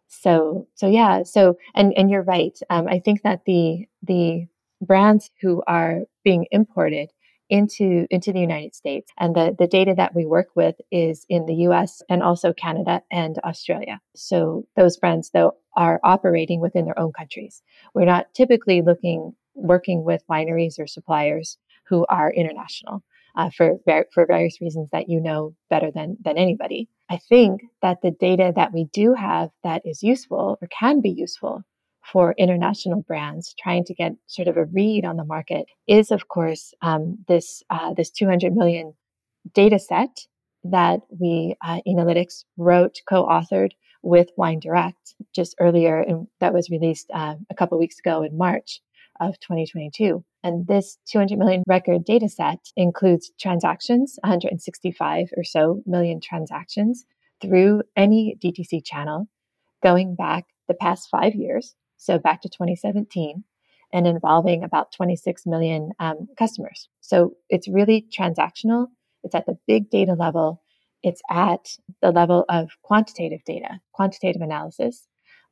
So 0.09 0.69
so 0.75 0.89
yeah 0.89 1.23
so 1.25 1.57
and 1.75 1.93
and 1.97 2.11
you're 2.11 2.23
right. 2.23 2.59
Um, 2.71 2.89
I 2.89 3.01
think 3.01 3.23
that 3.23 3.45
the 3.45 3.87
the 4.03 4.47
brands 4.81 5.31
who 5.41 5.63
are 5.67 6.03
being 6.25 6.47
imported 6.51 7.11
into 7.51 8.07
into 8.11 8.33
the 8.33 8.41
United 8.41 8.75
States. 8.75 9.11
And 9.19 9.35
the, 9.35 9.55
the 9.59 9.67
data 9.67 9.95
that 9.97 10.15
we 10.15 10.27
work 10.27 10.49
with 10.55 10.77
is 10.91 11.25
in 11.29 11.47
the 11.47 11.55
US 11.69 12.03
and 12.09 12.23
also 12.23 12.53
Canada 12.53 13.03
and 13.11 13.39
Australia. 13.39 14.01
So 14.15 14.67
those 14.77 14.97
brands 14.97 15.31
though 15.31 15.57
are 15.77 16.01
operating 16.05 16.61
within 16.61 16.85
their 16.85 16.99
own 16.99 17.13
countries. 17.13 17.63
We're 17.95 18.05
not 18.05 18.33
typically 18.35 18.83
looking 18.83 19.35
working 19.55 20.05
with 20.05 20.23
wineries 20.31 20.79
or 20.79 20.87
suppliers 20.87 21.59
who 21.89 22.07
are 22.09 22.33
international. 22.33 23.03
Uh, 23.37 23.51
for 23.51 23.79
for 24.13 24.27
various 24.27 24.61
reasons 24.61 24.89
that 24.91 25.09
you 25.09 25.21
know 25.21 25.55
better 25.71 25.93
than 25.93 26.17
than 26.25 26.37
anybody. 26.37 26.89
I 27.09 27.19
think 27.19 27.61
that 27.83 27.99
the 28.03 28.11
data 28.11 28.53
that 28.57 28.73
we 28.73 28.87
do 28.93 29.15
have 29.15 29.51
that 29.63 29.83
is 29.85 30.03
useful 30.03 30.59
or 30.61 30.69
can 30.69 31.01
be 31.01 31.11
useful 31.11 31.63
for 32.13 32.35
international 32.39 33.03
brands 33.03 33.55
trying 33.61 33.85
to 33.85 33.95
get 33.95 34.13
sort 34.27 34.49
of 34.49 34.57
a 34.57 34.65
read 34.65 35.05
on 35.05 35.17
the 35.17 35.25
market 35.25 35.67
is, 35.87 36.11
of 36.11 36.29
course, 36.29 36.75
um, 36.83 37.19
this 37.29 37.63
uh, 37.71 37.93
this 37.95 38.11
200 38.11 38.55
million 38.55 38.95
data 39.55 39.79
set 39.79 40.27
that 40.65 41.01
we 41.19 41.55
uh, 41.65 41.81
Enolytics 41.87 42.45
wrote, 42.57 43.01
co-authored 43.09 43.73
with 44.03 44.29
Wine 44.37 44.61
Direct 44.61 45.15
just 45.35 45.55
earlier, 45.61 46.01
and 46.01 46.27
that 46.41 46.55
was 46.55 46.71
released 46.71 47.11
uh, 47.13 47.35
a 47.51 47.55
couple 47.55 47.79
weeks 47.79 47.99
ago 47.99 48.23
in 48.23 48.37
March 48.37 48.81
of 49.21 49.39
2022. 49.41 50.25
And 50.45 50.67
this 50.67 50.99
200 51.11 51.39
million 51.39 51.63
record 51.67 52.05
data 52.05 52.29
set 52.29 52.59
includes 52.77 53.33
transactions, 53.41 54.19
165 54.23 55.29
or 55.37 55.45
so 55.45 55.83
million 55.85 56.21
transactions 56.21 57.05
through 57.43 57.83
any 57.97 58.37
DTC 58.43 58.85
channel 58.85 59.29
going 59.83 60.15
back 60.15 60.45
the 60.69 60.75
past 60.75 61.09
five 61.11 61.35
years 61.35 61.75
so 61.99 62.19
back 62.19 62.41
to 62.43 62.49
2017, 62.49 63.45
and 63.93 64.07
involving 64.07 64.65
about 64.65 64.93
26 64.93 65.47
million 65.47 65.91
um, 65.99 66.29
customers. 66.39 66.89
So 67.01 67.35
it's 67.49 67.69
really 67.69 68.07
transactional. 68.17 68.87
It's 69.25 69.35
at 69.35 69.47
the 69.47 69.59
big 69.67 69.91
data 69.91 70.15
level. 70.15 70.63
It's 71.03 71.21
at 71.31 71.69
the 72.03 72.11
level 72.11 72.45
of 72.49 72.71
quantitative 72.83 73.41
data, 73.45 73.81
quantitative 73.93 74.43
analysis. 74.43 75.07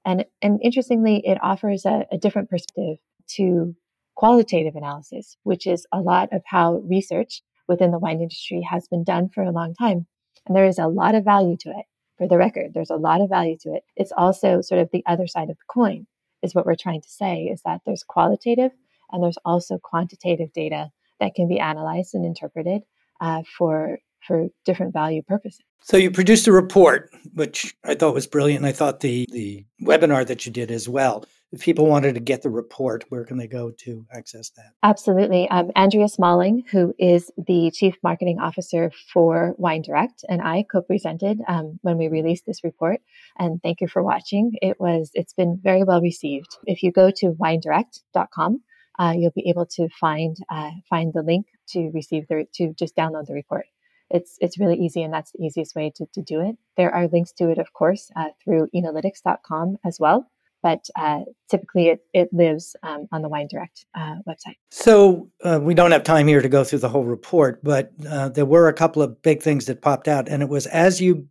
And, 0.05 0.25
and 0.43 0.61
interestingly, 0.63 1.23
it 1.25 1.39
offers 1.43 1.85
a, 1.85 2.07
a 2.13 2.19
different 2.19 2.51
perspective 2.51 2.99
to 3.37 3.75
qualitative 4.15 4.77
analysis, 4.77 5.37
which 5.43 5.67
is 5.67 5.87
a 5.93 6.01
lot 6.01 6.33
of 6.33 6.43
how 6.47 6.83
research 6.89 7.43
within 7.69 7.91
the 7.91 7.99
wine 7.99 8.21
industry 8.21 8.63
has 8.71 8.87
been 8.89 9.05
done 9.05 9.29
for 9.29 9.43
a 9.43 9.51
long 9.51 9.75
time. 9.75 10.07
And 10.47 10.57
there 10.57 10.67
is 10.67 10.79
a 10.79 10.87
lot 10.87 11.15
of 11.15 11.25
value 11.25 11.57
to 11.61 11.71
it. 11.71 11.87
For 12.19 12.27
the 12.27 12.39
record, 12.39 12.73
there's 12.73 12.91
a 12.91 12.97
lot 12.97 13.21
of 13.21 13.29
value 13.29 13.59
to 13.61 13.75
it. 13.75 13.83
It's 13.95 14.13
also 14.17 14.63
sort 14.63 14.81
of 14.81 14.89
the 14.91 15.03
other 15.07 15.27
side 15.27 15.51
of 15.51 15.57
the 15.57 15.65
coin 15.69 16.07
is 16.47 16.55
what 16.55 16.65
we're 16.65 16.75
trying 16.77 17.03
to 17.03 17.09
say 17.09 17.43
is 17.45 17.61
that 17.67 17.83
there's 17.85 18.03
qualitative 18.03 18.71
and 19.13 19.23
there's 19.23 19.39
also 19.45 19.79
quantitative 19.79 20.53
data 20.53 20.91
that 21.21 21.35
can 21.35 21.49
be 21.49 21.59
analyzed 21.59 22.15
and 22.15 22.25
interpreted 22.25 22.83
uh, 23.21 23.43
for 23.59 23.99
for 24.27 24.49
different 24.65 24.93
value 24.93 25.23
purposes. 25.23 25.61
So 25.83 25.97
you 25.97 26.11
produced 26.11 26.49
a 26.49 26.53
report, 26.53 27.11
which 27.35 27.77
I 27.85 27.95
thought 27.95 28.15
was 28.15 28.27
brilliant. 28.27 28.59
And 28.59 28.67
I 28.67 28.73
thought 28.73 29.01
the 29.01 29.27
the 29.31 29.65
webinar 29.83 30.27
that 30.27 30.47
you 30.47 30.53
did 30.53 30.71
as 30.71 30.89
well. 30.89 31.25
If 31.53 31.61
people 31.61 31.87
wanted 31.87 32.15
to 32.15 32.21
get 32.21 32.43
the 32.43 32.51
report, 32.51 33.05
where 33.09 33.25
can 33.25 33.37
they 33.37 33.47
go 33.47 33.71
to 33.71 34.05
access 34.13 34.51
that? 34.51 34.73
Absolutely. 34.83 35.49
Um, 35.49 35.71
Andrea 35.77 36.09
Smalling, 36.09 36.65
who 36.71 36.93
is 36.99 37.31
the 37.37 37.71
Chief 37.73 37.97
Marketing 38.03 38.41
Officer 38.41 38.91
for 39.13 39.55
Wine 39.57 39.83
Direct, 39.83 40.25
and 40.29 40.43
I 40.43 40.65
co-presented 40.71 41.41
um, 41.47 41.79
when 41.83 41.99
we 41.99 42.09
released 42.09 42.47
this 42.47 42.65
report. 42.65 43.01
And 43.39 43.63
thank 43.63 43.81
you 43.81 43.87
for 43.87 44.03
watching. 44.03 44.53
It 44.61 44.81
was 44.81 45.11
it's 45.15 45.35
been 45.35 45.59
very 45.63 45.85
well 45.85 46.01
received. 46.01 46.59
If 46.65 46.83
you 46.83 46.91
go 46.91 47.11
to 47.19 47.33
winedirect.com, 47.33 48.63
uh, 48.99 49.15
you'll 49.17 49.31
be 49.31 49.49
able 49.49 49.67
to 49.67 49.89
find 50.01 50.37
uh, 50.49 50.71
find 50.91 51.13
the 51.13 51.23
link 51.23 51.47
to 51.69 51.91
receive 51.95 52.27
the 52.29 52.47
to 52.55 52.75
just 52.75 52.97
download 52.97 53.27
the 53.27 53.35
report 53.35 53.67
it's 54.11 54.37
it's 54.41 54.59
really 54.59 54.77
easy 54.77 55.03
and 55.03 55.13
that's 55.13 55.33
the 55.33 55.45
easiest 55.45 55.75
way 55.75 55.93
to, 55.95 56.07
to 56.15 56.23
do 56.23 56.41
it 56.41 56.57
there 56.77 56.95
are 56.95 57.09
links 57.09 57.33
to 57.33 57.51
it 57.51 57.59
of 57.59 57.73
course 57.73 58.11
uh, 58.17 58.29
through 58.43 58.69
enolytics.com 58.75 59.77
as 59.85 59.99
well 59.99 60.31
but 60.63 60.87
uh, 60.97 61.21
typically 61.49 61.89
it, 61.89 62.01
it 62.13 62.29
lives 62.33 62.77
um, 62.83 63.07
on 63.13 63.23
the 63.23 63.29
wine 63.29 63.49
direct 63.49 63.87
uh, 63.95 64.17
website. 64.29 64.57
So 64.71 65.31
uh, 65.43 65.61
we 65.63 65.75
don't 65.75 65.93
have 65.93 66.05
time 66.05 66.27
here 66.27 66.43
to 66.43 66.49
go 66.49 66.65
through 66.65 66.81
the 66.81 66.89
whole 66.89 67.05
report 67.05 67.63
but 67.63 67.93
uh, 68.09 68.29
there 68.29 68.47
were 68.47 68.69
a 68.69 68.73
couple 68.73 69.03
of 69.03 69.21
big 69.23 69.43
things 69.43 69.67
that 69.67 69.83
popped 69.83 70.09
out 70.09 70.29
and 70.29 70.43
it 70.43 70.49
was 70.49 70.67
as 70.67 71.01
you 71.01 71.27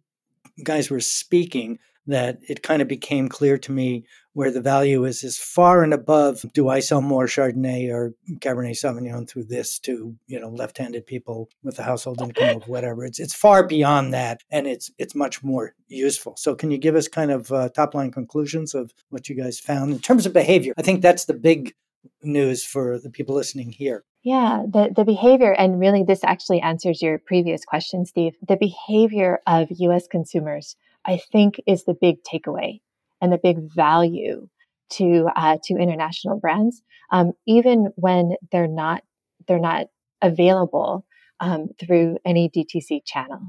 guys 0.63 0.89
were 0.89 0.99
speaking 0.99 1.79
that 2.07 2.37
it 2.47 2.63
kind 2.63 2.81
of 2.81 2.87
became 2.87 3.27
clear 3.27 3.57
to 3.57 3.71
me 3.71 4.05
where 4.35 4.51
the 4.51 4.61
value 4.61 5.05
is 5.05 5.23
is 5.23 5.37
far 5.37 5.81
and 5.81 5.93
above 5.93 6.45
do 6.53 6.67
I 6.67 6.81
sell 6.81 7.01
more 7.01 7.25
Chardonnay 7.25 7.89
or 7.89 8.13
Cabernet 8.39 8.75
Sauvignon 8.75 9.27
through 9.27 9.45
this 9.45 9.79
to 9.79 10.13
you 10.27 10.39
know 10.39 10.49
left-handed 10.49 11.07
people 11.07 11.49
with 11.63 11.79
a 11.79 11.83
household 11.83 12.21
income 12.21 12.57
of 12.57 12.67
whatever? 12.67 13.05
It's 13.05 13.19
it's 13.19 13.33
far 13.33 13.65
beyond 13.65 14.13
that 14.13 14.43
and 14.51 14.67
it's 14.67 14.91
it's 14.97 15.15
much 15.15 15.41
more 15.41 15.73
useful. 15.87 16.35
So 16.37 16.53
can 16.53 16.69
you 16.69 16.77
give 16.77 16.95
us 16.95 17.07
kind 17.07 17.31
of 17.31 17.51
uh, 17.51 17.69
top 17.69 17.95
line 17.95 18.11
conclusions 18.11 18.75
of 18.75 18.93
what 19.09 19.29
you 19.29 19.35
guys 19.35 19.57
found 19.57 19.93
in 19.93 19.99
terms 19.99 20.25
of 20.25 20.33
behavior? 20.33 20.73
I 20.77 20.81
think 20.81 21.01
that's 21.01 21.25
the 21.25 21.33
big 21.33 21.73
news 22.21 22.63
for 22.65 22.99
the 22.99 23.09
people 23.09 23.35
listening 23.35 23.71
here. 23.71 24.03
Yeah, 24.21 24.63
the, 24.67 24.91
the 24.93 25.05
behavior, 25.05 25.53
and 25.53 25.79
really 25.79 26.03
this 26.03 26.23
actually 26.23 26.59
answers 26.59 27.01
your 27.01 27.19
previous 27.19 27.63
question, 27.63 28.05
Steve. 28.05 28.33
The 28.45 28.57
behavior 28.57 29.39
of 29.47 29.67
US 29.69 30.07
consumers, 30.07 30.75
I 31.05 31.21
think, 31.31 31.61
is 31.67 31.85
the 31.85 31.93
big 31.93 32.23
takeaway 32.23 32.81
and 33.25 33.33
the 33.33 33.39
big 33.39 33.57
value 33.73 34.47
to 34.91 35.27
uh, 35.35 35.57
to 35.63 35.73
international 35.77 36.39
brands, 36.39 36.83
um, 37.11 37.33
even 37.47 37.91
when 37.95 38.35
they're 38.51 38.67
not 38.67 39.03
they're 39.47 39.59
not 39.59 39.87
available 40.21 41.05
um, 41.39 41.69
through 41.79 42.19
any 42.23 42.49
DTC 42.49 43.01
channel. 43.03 43.41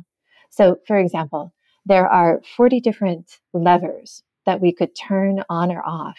So, 0.50 0.78
for 0.86 0.96
example, 0.96 1.52
there 1.84 2.08
are 2.08 2.40
40 2.56 2.80
different 2.80 3.38
levers 3.52 4.22
that 4.46 4.60
we 4.60 4.72
could 4.72 4.96
turn 4.96 5.44
on 5.50 5.70
or 5.70 5.82
off 5.86 6.18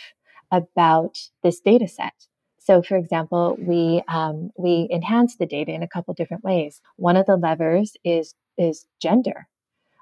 about 0.51 1.17
this 1.41 1.59
data 1.59 1.87
set. 1.87 2.13
So, 2.59 2.83
for 2.83 2.95
example, 2.95 3.57
we 3.59 4.03
um, 4.07 4.51
we 4.55 4.87
enhance 4.91 5.37
the 5.37 5.47
data 5.47 5.71
in 5.71 5.81
a 5.81 5.87
couple 5.87 6.13
different 6.13 6.43
ways. 6.43 6.79
One 6.97 7.17
of 7.17 7.25
the 7.25 7.37
levers 7.37 7.97
is 8.03 8.35
is 8.55 8.85
gender. 9.01 9.47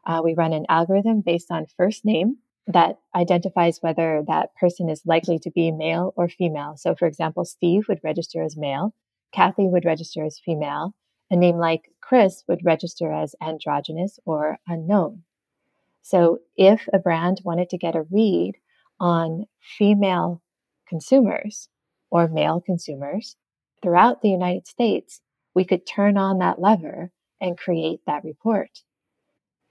Uh, 0.06 0.22
we 0.24 0.34
run 0.34 0.52
an 0.52 0.66
algorithm 0.68 1.22
based 1.22 1.52
on 1.52 1.66
first 1.78 2.04
name 2.04 2.38
that 2.68 2.98
identifies 3.14 3.80
whether 3.82 4.24
that 4.28 4.56
person 4.56 4.90
is 4.90 5.06
likely 5.06 5.38
to 5.40 5.52
be 5.52 5.72
male 5.72 6.14
or 6.16 6.28
female. 6.28 6.76
So, 6.78 6.96
for 6.96 7.08
example, 7.08 7.46
Steve 7.46 7.86
would 7.88 8.00
register 8.04 8.42
as 8.42 8.58
male, 8.58 8.94
Cathy 9.32 9.68
would 9.68 9.86
register 9.86 10.24
as 10.24 10.40
female, 10.40 10.96
a 11.30 11.36
name 11.36 11.58
like 11.58 11.92
Chris 12.02 12.44
would 12.48 12.64
register 12.64 13.12
as 13.12 13.36
androgynous 13.42 14.20
or 14.26 14.58
unknown. 14.68 15.24
So, 16.02 16.40
if 16.56 16.88
a 16.94 17.00
brand 17.00 17.42
wanted 17.44 17.70
to 17.70 17.78
get 17.78 17.96
a 17.96 18.06
read 18.12 18.56
on 19.00 19.46
female 19.60 20.42
consumers 20.88 21.70
or 22.10 22.28
male 22.28 22.62
consumers 22.62 23.36
throughout 23.82 24.22
the 24.22 24.30
United 24.30 24.68
States, 24.68 25.22
we 25.54 25.66
could 25.66 25.86
turn 25.86 26.18
on 26.18 26.40
that 26.40 26.60
lever 26.60 27.12
and 27.42 27.58
create 27.58 28.02
that 28.08 28.24
report. 28.24 28.84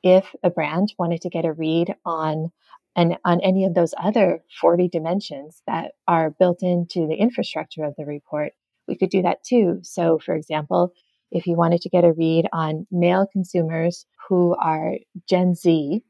If 0.02 0.34
a 0.42 0.50
brand 0.50 0.92
wanted 0.98 1.22
to 1.22 1.30
get 1.30 1.44
a 1.44 1.52
read 1.52 1.94
on 2.04 2.52
and 2.96 3.16
on 3.24 3.40
any 3.40 3.64
of 3.64 3.74
those 3.74 3.94
other 4.02 4.40
40 4.60 4.88
dimensions 4.88 5.62
that 5.66 5.92
are 6.06 6.30
built 6.30 6.62
into 6.62 7.06
the 7.06 7.16
infrastructure 7.16 7.84
of 7.84 7.94
the 7.96 8.04
report, 8.04 8.52
we 8.86 8.96
could 8.96 9.10
do 9.10 9.22
that 9.22 9.42
too. 9.44 9.80
So, 9.82 10.18
for 10.18 10.34
example, 10.34 10.92
if 11.30 11.46
you 11.46 11.56
wanted 11.56 11.80
to 11.82 11.88
get 11.88 12.04
a 12.04 12.12
read 12.12 12.46
on 12.52 12.86
male 12.90 13.26
consumers 13.30 14.06
who 14.28 14.54
are 14.54 14.94
Gen 15.28 15.54
Z, 15.54 16.02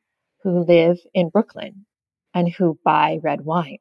who 0.42 0.64
live 0.64 0.98
in 1.14 1.30
Brooklyn 1.30 1.86
and 2.34 2.52
who 2.52 2.78
buy 2.84 3.18
red 3.22 3.42
wine, 3.42 3.78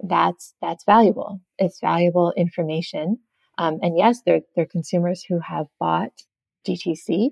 that's 0.00 0.54
that's 0.60 0.84
valuable. 0.84 1.40
It's 1.58 1.80
valuable 1.80 2.32
information. 2.36 3.18
Um, 3.58 3.78
and 3.80 3.96
yes, 3.96 4.20
they're, 4.26 4.42
they're 4.54 4.66
consumers 4.66 5.24
who 5.24 5.40
have 5.40 5.66
bought 5.80 6.12
DTC, 6.68 7.30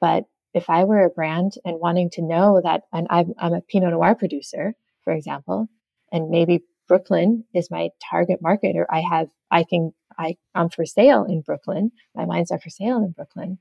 but 0.00 0.24
if 0.56 0.70
I 0.70 0.84
were 0.84 1.04
a 1.04 1.10
brand 1.10 1.52
and 1.66 1.78
wanting 1.78 2.08
to 2.10 2.22
know 2.22 2.62
that, 2.64 2.84
and 2.90 3.06
I'm, 3.10 3.34
I'm 3.38 3.52
a 3.52 3.60
Pinot 3.60 3.90
Noir 3.90 4.14
producer, 4.14 4.74
for 5.04 5.12
example, 5.12 5.68
and 6.10 6.30
maybe 6.30 6.64
Brooklyn 6.88 7.44
is 7.54 7.70
my 7.70 7.90
target 8.10 8.40
market, 8.40 8.74
or 8.74 8.86
I 8.92 9.00
have, 9.00 9.28
I 9.50 9.64
can, 9.64 9.92
I, 10.18 10.36
I'm 10.54 10.70
for 10.70 10.86
sale 10.86 11.24
in 11.24 11.42
Brooklyn. 11.42 11.92
My 12.14 12.24
wines 12.24 12.50
are 12.50 12.58
for 12.58 12.70
sale 12.70 12.98
in 13.04 13.10
Brooklyn. 13.10 13.58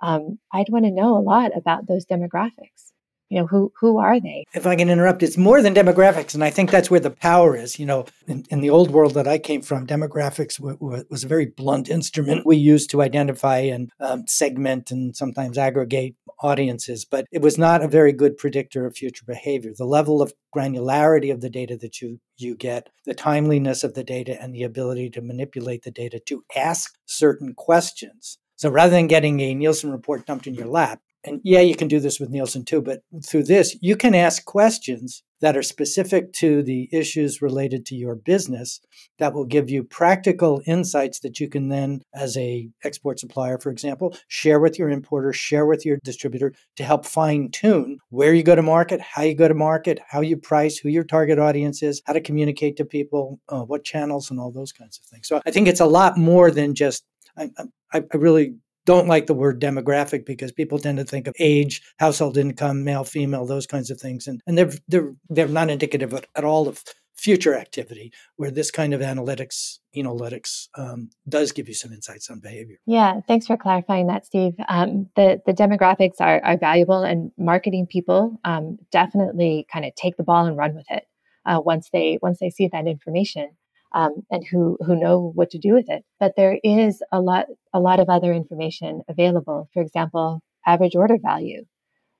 Um, 0.00 0.38
I'd 0.52 0.68
want 0.68 0.84
to 0.84 0.92
know 0.92 1.16
a 1.16 1.20
lot 1.20 1.56
about 1.56 1.88
those 1.88 2.06
demographics 2.06 2.92
you 3.28 3.40
know 3.40 3.46
who 3.46 3.72
who 3.80 3.98
are 3.98 4.20
they? 4.20 4.44
If 4.54 4.66
i 4.66 4.76
can 4.76 4.90
interrupt 4.90 5.22
it's 5.22 5.36
more 5.36 5.62
than 5.62 5.74
demographics 5.74 6.34
and 6.34 6.44
i 6.44 6.50
think 6.50 6.70
that's 6.70 6.90
where 6.90 7.00
the 7.00 7.10
power 7.10 7.56
is 7.56 7.78
you 7.78 7.86
know. 7.86 8.06
In, 8.26 8.44
in 8.50 8.60
the 8.60 8.70
old 8.70 8.90
world 8.90 9.14
that 9.14 9.26
i 9.26 9.38
came 9.38 9.62
from 9.62 9.86
demographics 9.86 10.58
w- 10.58 10.76
w- 10.76 11.04
was 11.08 11.24
a 11.24 11.28
very 11.28 11.46
blunt 11.46 11.88
instrument 11.88 12.44
we 12.44 12.56
used 12.56 12.90
to 12.90 13.00
identify 13.00 13.58
and 13.58 13.90
um, 14.00 14.26
segment 14.26 14.90
and 14.90 15.16
sometimes 15.16 15.56
aggregate 15.56 16.14
audiences 16.42 17.04
but 17.04 17.26
it 17.32 17.42
was 17.42 17.56
not 17.58 17.82
a 17.82 17.88
very 17.88 18.12
good 18.12 18.36
predictor 18.36 18.86
of 18.86 18.96
future 18.96 19.24
behavior. 19.26 19.72
The 19.76 19.84
level 19.84 20.20
of 20.20 20.32
granularity 20.54 21.32
of 21.32 21.40
the 21.40 21.50
data 21.50 21.76
that 21.78 22.00
you 22.00 22.20
you 22.36 22.54
get 22.54 22.88
the 23.04 23.14
timeliness 23.14 23.84
of 23.84 23.94
the 23.94 24.04
data 24.04 24.40
and 24.40 24.54
the 24.54 24.62
ability 24.62 25.10
to 25.10 25.20
manipulate 25.20 25.82
the 25.82 25.90
data 25.90 26.20
to 26.26 26.44
ask 26.56 26.96
certain 27.06 27.54
questions. 27.54 28.38
So 28.56 28.70
rather 28.70 28.90
than 28.90 29.06
getting 29.06 29.40
a 29.40 29.54
Nielsen 29.54 29.92
report 29.92 30.26
dumped 30.26 30.46
in 30.46 30.54
your 30.54 30.66
lap, 30.66 31.00
and 31.24 31.40
yeah, 31.44 31.60
you 31.60 31.74
can 31.74 31.88
do 31.88 32.00
this 32.00 32.20
with 32.20 32.30
Nielsen 32.30 32.64
too, 32.64 32.80
but 32.80 33.00
through 33.24 33.44
this, 33.44 33.76
you 33.80 33.96
can 33.96 34.14
ask 34.14 34.44
questions 34.44 35.22
that 35.40 35.56
are 35.56 35.62
specific 35.62 36.32
to 36.32 36.62
the 36.62 36.88
issues 36.92 37.40
related 37.40 37.86
to 37.86 37.94
your 37.94 38.14
business 38.14 38.80
that 39.18 39.32
will 39.32 39.44
give 39.44 39.70
you 39.70 39.84
practical 39.84 40.60
insights 40.66 41.20
that 41.20 41.38
you 41.38 41.48
can 41.48 41.68
then 41.68 42.02
as 42.14 42.36
a 42.36 42.68
export 42.84 43.18
supplier 43.18 43.58
for 43.58 43.70
example 43.70 44.16
share 44.26 44.60
with 44.60 44.78
your 44.78 44.90
importer 44.90 45.32
share 45.32 45.66
with 45.66 45.86
your 45.86 45.98
distributor 46.02 46.52
to 46.76 46.84
help 46.84 47.06
fine 47.06 47.48
tune 47.50 47.98
where 48.10 48.34
you 48.34 48.42
go 48.42 48.54
to 48.54 48.62
market 48.62 49.00
how 49.00 49.22
you 49.22 49.34
go 49.34 49.48
to 49.48 49.54
market 49.54 50.00
how 50.08 50.20
you 50.20 50.36
price 50.36 50.78
who 50.78 50.88
your 50.88 51.04
target 51.04 51.38
audience 51.38 51.82
is 51.82 52.02
how 52.06 52.12
to 52.12 52.20
communicate 52.20 52.76
to 52.76 52.84
people 52.84 53.38
uh, 53.48 53.62
what 53.62 53.84
channels 53.84 54.30
and 54.30 54.40
all 54.40 54.50
those 54.50 54.72
kinds 54.72 54.98
of 54.98 55.04
things. 55.04 55.28
So 55.28 55.40
i 55.46 55.50
think 55.50 55.68
it's 55.68 55.80
a 55.80 55.86
lot 55.86 56.16
more 56.16 56.50
than 56.50 56.74
just 56.74 57.04
I, 57.36 57.50
I, 57.92 58.02
I 58.12 58.16
really 58.16 58.54
don't 58.88 59.06
like 59.06 59.26
the 59.26 59.34
word 59.34 59.60
demographic 59.60 60.24
because 60.24 60.50
people 60.50 60.78
tend 60.78 60.96
to 60.96 61.04
think 61.04 61.26
of 61.26 61.34
age, 61.38 61.82
household 61.98 62.38
income, 62.38 62.84
male, 62.84 63.04
female, 63.04 63.44
those 63.44 63.66
kinds 63.66 63.90
of 63.90 64.00
things, 64.00 64.26
and 64.26 64.40
and 64.46 64.56
they're 64.56 64.72
they're 64.88 65.12
they're 65.28 65.46
not 65.46 65.68
indicative 65.68 66.14
at, 66.14 66.26
at 66.34 66.42
all 66.42 66.66
of 66.66 66.82
future 67.14 67.54
activity 67.54 68.10
where 68.36 68.50
this 68.50 68.70
kind 68.70 68.94
of 68.94 69.02
analytics 69.02 69.80
analytics 69.94 70.68
um, 70.76 71.10
does 71.28 71.52
give 71.52 71.68
you 71.68 71.74
some 71.74 71.92
insights 71.92 72.30
on 72.30 72.40
behavior. 72.40 72.78
Yeah 72.86 73.20
thanks 73.28 73.46
for 73.46 73.56
clarifying 73.58 74.06
that 74.06 74.24
steve. 74.24 74.54
Um, 74.68 75.10
the, 75.16 75.42
the 75.44 75.52
demographics 75.52 76.20
are, 76.20 76.40
are 76.44 76.56
valuable 76.56 77.02
and 77.02 77.32
marketing 77.36 77.88
people 77.90 78.38
um, 78.44 78.78
definitely 78.92 79.66
kind 79.70 79.84
of 79.84 79.94
take 79.96 80.16
the 80.16 80.22
ball 80.22 80.46
and 80.46 80.56
run 80.56 80.76
with 80.76 80.86
it 80.90 81.04
uh, 81.44 81.60
once 81.60 81.90
they 81.92 82.20
once 82.22 82.38
they 82.38 82.50
see 82.50 82.68
that 82.68 82.86
information 82.86 83.50
um, 83.92 84.22
and 84.30 84.46
who 84.46 84.78
who 84.84 84.96
know 84.96 85.32
what 85.34 85.50
to 85.50 85.58
do 85.58 85.74
with 85.74 85.88
it. 85.88 86.04
But 86.20 86.34
there 86.36 86.58
is 86.62 87.02
a 87.12 87.20
lot 87.20 87.46
a 87.72 87.80
lot 87.80 88.00
of 88.00 88.08
other 88.08 88.32
information 88.32 89.02
available. 89.08 89.68
For 89.72 89.82
example, 89.82 90.40
average 90.66 90.96
order 90.96 91.18
value, 91.20 91.64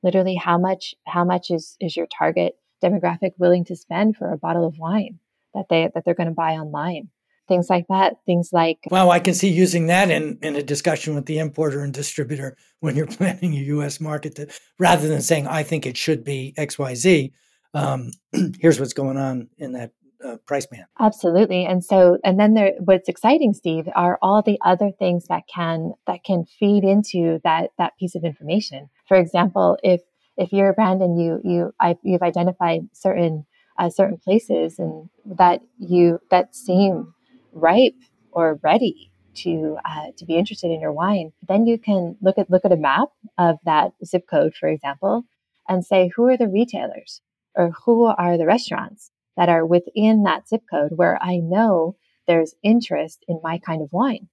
literally 0.03 0.37
how 0.37 0.59
much 0.59 0.95
how 1.07 1.25
much 1.25 1.51
is 1.51 1.77
is 1.81 1.97
your 1.97 2.07
target 2.07 2.55
demographic 2.83 3.33
willing 3.39 3.65
to 3.67 3.77
spend 3.77 4.17
for 4.17 4.33
a 4.33 4.39
bottle 4.39 4.67
of 4.67 4.79
wine 4.79 5.19
that 5.55 5.67
they 5.69 5.91
that 5.95 6.05
they're 6.05 6.15
going 6.15 6.29
to 6.29 6.35
buy 6.35 6.53
online. 6.53 7.09
Things 7.49 7.71
like 7.71 7.87
that. 7.89 8.17
Things 8.27 8.51
like 8.53 8.79
wow, 8.91 9.09
I 9.09 9.21
can 9.21 9.33
see 9.33 9.49
using 9.49 9.87
that 9.87 10.11
in 10.11 10.39
in 10.43 10.55
a 10.57 10.63
discussion 10.63 11.15
with 11.15 11.27
the 11.27 11.39
importer 11.39 11.83
and 11.83 11.95
distributor 11.95 12.57
when 12.81 12.95
you're 12.95 13.07
planning 13.07 13.55
a 13.55 13.61
U.S. 13.75 14.01
market. 14.01 14.53
Rather 14.79 15.09
than 15.09 15.23
saying 15.23 15.47
I 15.47 15.63
think 15.63 15.87
it 15.87 15.97
should 15.97 16.25
be 16.25 16.55
X 16.57 16.79
Y 16.79 16.95
Z, 16.95 17.33
um, 17.75 18.11
here's 18.61 18.79
what's 18.79 18.93
going 18.93 19.17
on 19.17 19.49
in 19.59 19.73
that 19.73 19.93
uh, 20.25 20.37
price 20.47 20.67
band. 20.67 20.87
Absolutely. 20.99 21.65
And 21.65 21.85
so, 21.85 22.19
and 22.25 22.39
then 22.39 22.55
there, 22.55 22.73
what's 22.81 23.09
exciting, 23.09 23.55
Steve, 23.55 23.89
are 23.95 24.19
all 24.21 24.43
the 24.43 24.59
other 24.65 24.91
things 24.99 25.27
that 25.29 25.43
can, 25.53 25.93
that 26.07 26.25
can 26.25 26.45
feed 26.45 26.85
into 26.85 27.41
that, 27.45 27.71
that 27.79 27.97
piece 27.99 28.15
of 28.15 28.25
information. 28.25 28.89
For 29.07 29.17
example, 29.17 29.79
if, 29.83 30.01
if 30.37 30.53
you're 30.53 30.71
a 30.71 30.75
brand 30.75 31.03
and 31.03 31.21
you, 31.21 31.41
you, 31.45 31.73
I, 31.81 31.97
you've 32.03 32.23
identified 32.23 32.89
certain, 32.93 33.47
uh, 33.79 33.91
certain 33.91 34.19
places 34.19 34.79
and 34.79 35.09
that 35.25 35.61
you, 35.79 36.21
that 36.31 36.55
seem 36.55 37.15
ripe 37.53 37.97
or 38.33 38.59
ready 38.63 39.11
to 39.35 39.77
uh, 39.85 40.07
to 40.17 40.25
be 40.25 40.37
interested 40.37 40.69
in 40.71 40.81
your 40.81 40.93
wine, 40.93 41.33
then 41.47 41.65
you 41.65 41.79
can 41.79 42.17
look 42.21 42.39
at 42.39 42.51
look 42.51 42.65
at 42.65 42.73
a 42.73 42.77
map 42.77 43.09
of 43.39 43.57
that 43.65 43.93
zip 44.05 44.25
code, 44.29 44.53
for 44.59 44.69
example, 44.69 45.25
and 45.69 45.85
say 45.85 46.11
who 46.15 46.27
are 46.27 46.37
the 46.37 46.49
retailers 46.49 47.21
or 47.55 47.71
who 47.85 48.07
are 48.07 48.37
the 48.37 48.47
restaurants 48.47 49.13
that 49.39 49.49
are 49.49 49.65
within 49.65 50.25
that 50.25 50.49
zip 50.49 50.65
code 50.69 50.91
where 50.97 51.17
I 51.23 51.37
know 51.37 51.97
there's 52.27 52.57
interest 52.63 53.25
in 53.29 53.41
my 53.43 53.59
kind 53.59 53.81
of 53.81 53.89
wine. 53.93 54.29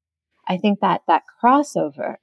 I 0.47 0.57
think 0.57 0.79
that 0.81 1.01
that 1.07 1.24
crossover, 1.41 2.15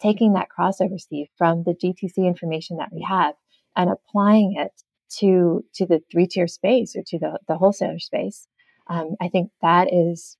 taking 0.00 0.34
that 0.34 0.48
crossover, 0.56 1.00
Steve, 1.00 1.28
from 1.38 1.64
the 1.64 1.72
DTC 1.72 2.18
information 2.18 2.76
that 2.76 2.92
we 2.92 3.02
have 3.08 3.34
and 3.74 3.90
applying 3.90 4.54
it 4.56 4.82
to 5.18 5.64
to 5.74 5.86
the 5.86 6.02
three 6.12 6.26
tier 6.26 6.46
space 6.46 6.94
or 6.94 7.02
to 7.06 7.18
the, 7.18 7.38
the 7.48 7.56
wholesaler 7.56 7.98
space, 7.98 8.46
um, 8.88 9.16
I 9.18 9.28
think 9.28 9.50
that 9.62 9.88
is 9.92 10.36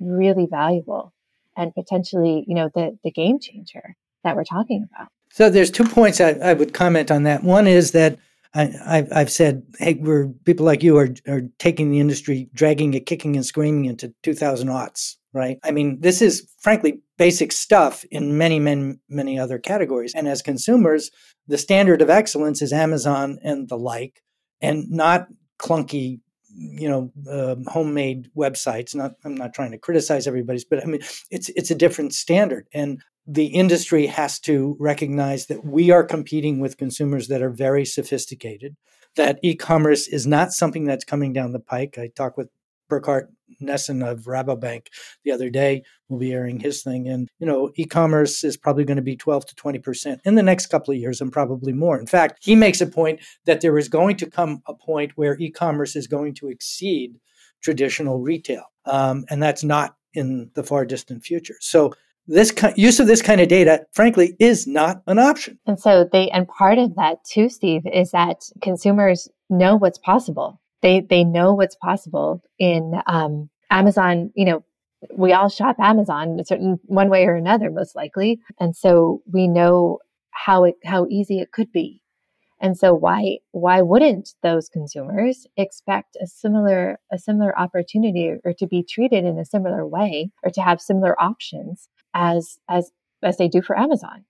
really 0.00 0.46
valuable 0.50 1.14
and 1.56 1.72
potentially, 1.74 2.44
you 2.48 2.56
know, 2.56 2.70
the, 2.74 2.98
the 3.04 3.10
game 3.12 3.38
changer 3.38 3.96
that 4.24 4.34
we're 4.34 4.44
talking 4.44 4.84
about. 4.92 5.08
So 5.30 5.48
there's 5.48 5.70
two 5.70 5.84
points 5.84 6.20
I, 6.20 6.30
I 6.32 6.54
would 6.54 6.74
comment 6.74 7.10
on 7.10 7.22
that. 7.22 7.44
One 7.44 7.68
is 7.68 7.92
that 7.92 8.18
I, 8.56 9.06
have 9.12 9.30
said, 9.30 9.62
hey, 9.78 9.94
we're 9.94 10.28
people 10.44 10.64
like 10.64 10.82
you 10.82 10.96
are 10.96 11.08
are 11.28 11.42
taking 11.58 11.90
the 11.90 12.00
industry, 12.00 12.48
dragging 12.54 12.94
it, 12.94 13.06
kicking 13.06 13.36
and 13.36 13.44
screaming 13.44 13.84
into 13.84 14.14
2000 14.22 14.68
aughts, 14.68 15.16
right? 15.32 15.58
I 15.62 15.70
mean, 15.72 16.00
this 16.00 16.22
is 16.22 16.50
frankly 16.60 17.00
basic 17.18 17.52
stuff 17.52 18.04
in 18.10 18.38
many, 18.38 18.58
many, 18.58 18.96
many 19.08 19.38
other 19.38 19.58
categories. 19.58 20.14
And 20.14 20.26
as 20.26 20.42
consumers, 20.42 21.10
the 21.46 21.58
standard 21.58 22.00
of 22.00 22.10
excellence 22.10 22.62
is 22.62 22.72
Amazon 22.72 23.38
and 23.42 23.68
the 23.68 23.78
like, 23.78 24.22
and 24.60 24.90
not 24.90 25.28
clunky 25.58 26.20
you 26.58 26.88
know 26.88 27.12
uh, 27.30 27.56
homemade 27.70 28.30
websites 28.36 28.94
not 28.94 29.12
i'm 29.24 29.34
not 29.34 29.52
trying 29.52 29.70
to 29.70 29.78
criticize 29.78 30.26
everybody's 30.26 30.64
but 30.64 30.82
i 30.82 30.86
mean 30.86 31.00
it's 31.30 31.50
it's 31.50 31.70
a 31.70 31.74
different 31.74 32.14
standard 32.14 32.66
and 32.72 33.02
the 33.26 33.46
industry 33.46 34.06
has 34.06 34.38
to 34.40 34.76
recognize 34.78 35.46
that 35.46 35.64
we 35.64 35.90
are 35.90 36.04
competing 36.04 36.60
with 36.60 36.76
consumers 36.76 37.28
that 37.28 37.42
are 37.42 37.50
very 37.50 37.84
sophisticated 37.84 38.76
that 39.16 39.38
e-commerce 39.42 40.06
is 40.06 40.26
not 40.26 40.52
something 40.52 40.84
that's 40.84 41.04
coming 41.04 41.32
down 41.32 41.52
the 41.52 41.60
pike 41.60 41.98
i 41.98 42.08
talked 42.08 42.38
with 42.38 42.48
Bourcard 42.88 43.26
Nesin 43.60 44.06
of 44.06 44.26
Rabobank 44.26 44.86
the 45.24 45.32
other 45.32 45.50
day 45.50 45.82
We'll 46.08 46.20
be 46.20 46.32
airing 46.32 46.60
his 46.60 46.82
thing. 46.82 47.08
And, 47.08 47.28
you 47.40 47.46
know, 47.46 47.72
e 47.74 47.84
commerce 47.84 48.44
is 48.44 48.56
probably 48.56 48.84
going 48.84 48.96
to 48.96 49.02
be 49.02 49.16
12 49.16 49.46
to 49.46 49.54
20% 49.56 50.20
in 50.24 50.36
the 50.36 50.42
next 50.42 50.66
couple 50.66 50.94
of 50.94 51.00
years 51.00 51.20
and 51.20 51.32
probably 51.32 51.72
more. 51.72 51.98
In 51.98 52.06
fact, 52.06 52.38
he 52.40 52.54
makes 52.54 52.80
a 52.80 52.86
point 52.86 53.20
that 53.44 53.60
there 53.60 53.76
is 53.76 53.88
going 53.88 54.16
to 54.18 54.30
come 54.30 54.62
a 54.66 54.74
point 54.74 55.12
where 55.16 55.36
e 55.40 55.50
commerce 55.50 55.96
is 55.96 56.06
going 56.06 56.34
to 56.34 56.48
exceed 56.48 57.18
traditional 57.60 58.20
retail. 58.20 58.64
Um, 58.84 59.24
and 59.28 59.42
that's 59.42 59.64
not 59.64 59.96
in 60.14 60.50
the 60.54 60.62
far 60.62 60.84
distant 60.84 61.24
future. 61.24 61.56
So, 61.60 61.92
this 62.26 62.52
use 62.76 63.00
of 63.00 63.06
this 63.06 63.22
kind 63.22 63.40
of 63.40 63.48
data, 63.48 63.86
frankly, 63.92 64.36
is 64.38 64.66
not 64.66 65.02
an 65.06 65.18
option. 65.18 65.58
And 65.66 65.78
so 65.78 66.08
they, 66.10 66.28
and 66.30 66.48
part 66.48 66.78
of 66.78 66.96
that 66.96 67.24
too, 67.24 67.48
Steve, 67.48 67.82
is 67.92 68.10
that 68.10 68.50
consumers 68.62 69.28
know 69.48 69.76
what's 69.76 69.98
possible 69.98 70.60
they 70.82 71.00
they 71.00 71.24
know 71.24 71.54
what's 71.54 71.74
possible 71.76 72.42
in 72.58 72.94
um, 73.06 73.48
Amazon. 73.70 74.30
You 74.34 74.44
know, 74.44 74.64
we 75.12 75.32
all 75.32 75.48
shop 75.48 75.76
Amazon, 75.80 76.38
a 76.38 76.44
certain 76.44 76.78
one 76.84 77.08
way 77.08 77.24
or 77.26 77.34
another, 77.34 77.70
most 77.70 77.96
likely, 77.96 78.40
and 78.60 78.76
so 78.76 79.22
we 79.32 79.48
know 79.48 79.98
how 80.30 80.64
it 80.64 80.76
how 80.84 81.06
easy 81.08 81.40
it 81.40 81.52
could 81.52 81.72
be. 81.72 82.02
And 82.60 82.76
so 82.78 82.94
why 82.94 83.38
why 83.50 83.82
wouldn't 83.82 84.34
those 84.42 84.68
consumers 84.68 85.46
expect 85.56 86.16
a 86.22 86.26
similar 86.26 86.98
a 87.10 87.18
similar 87.18 87.58
opportunity 87.58 88.34
or 88.44 88.52
to 88.54 88.66
be 88.66 88.82
treated 88.82 89.24
in 89.24 89.38
a 89.38 89.44
similar 89.44 89.86
way 89.86 90.30
or 90.42 90.50
to 90.50 90.62
have 90.62 90.80
similar 90.80 91.20
options 91.20 91.88
as 92.16 92.58
as 92.68 92.90
as 93.22 93.36
they 93.36 93.48
do 93.48 93.62
for 93.62 93.78
Amazon? 93.78 94.24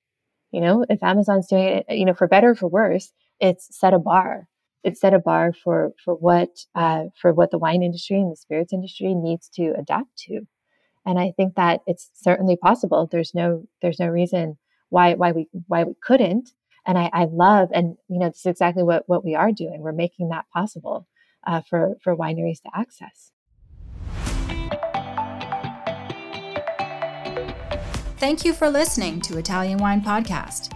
You 0.53 0.61
know, 0.61 0.85
if 0.89 1.03
Amazon's 1.03 1.49
doing 1.49 1.85
it, 1.89 1.97
you 1.99 2.05
know, 2.05 2.15
for 2.15 2.29
better 2.29 2.51
or 2.51 2.55
for 2.57 2.69
worse, 2.69 3.13
it's 3.41 3.79
set 3.79 3.95
a 3.95 3.99
bar 3.99 4.49
It's 4.85 5.01
set 5.01 5.15
a 5.15 5.19
bar 5.19 5.53
for 5.53 5.93
for 6.05 6.15
what 6.15 6.51
uh, 6.75 7.05
for 7.21 7.33
what 7.33 7.51
the 7.51 7.59
wine 7.59 7.83
industry 7.83 8.19
and 8.21 8.31
the 8.33 8.37
spirits 8.37 8.73
industry 8.73 9.15
needs 9.15 9.49
to 9.57 9.75
adapt 9.79 10.17
to, 10.27 10.47
and 11.07 11.19
I 11.19 11.33
think 11.37 11.55
that 11.57 11.81
it's 11.87 12.11
certainly 12.15 12.57
possible. 12.57 13.09
There's 13.11 13.35
no 13.35 13.65
there's 13.83 14.01
no 14.01 14.09
reason 14.09 14.59
why 14.91 15.15
why 15.15 15.33
we 15.33 15.49
why 15.69 15.85
we 15.85 15.95
couldn't. 16.03 16.51
And 16.89 16.97
I, 16.99 17.11
I 17.13 17.25
love 17.27 17.71
and 17.75 17.97
you 18.09 18.19
know 18.21 18.29
this 18.29 18.41
is 18.41 18.47
exactly 18.47 18.85
what 18.85 19.05
what 19.09 19.25
we 19.25 19.35
are 19.35 19.53
doing. 19.53 19.81
We're 19.81 19.93
making 19.93 20.29
that 20.31 20.47
possible 20.53 21.07
uh, 21.47 21.63
for 21.69 21.97
for 22.03 22.17
wineries 22.17 22.63
to 22.63 22.71
access. 22.75 23.33
Thank 28.19 28.45
you 28.45 28.55
for 28.55 28.71
listening 28.71 29.21
to 29.23 29.37
Italian 29.37 29.79
Wine 29.79 30.01
Podcast. 30.01 30.76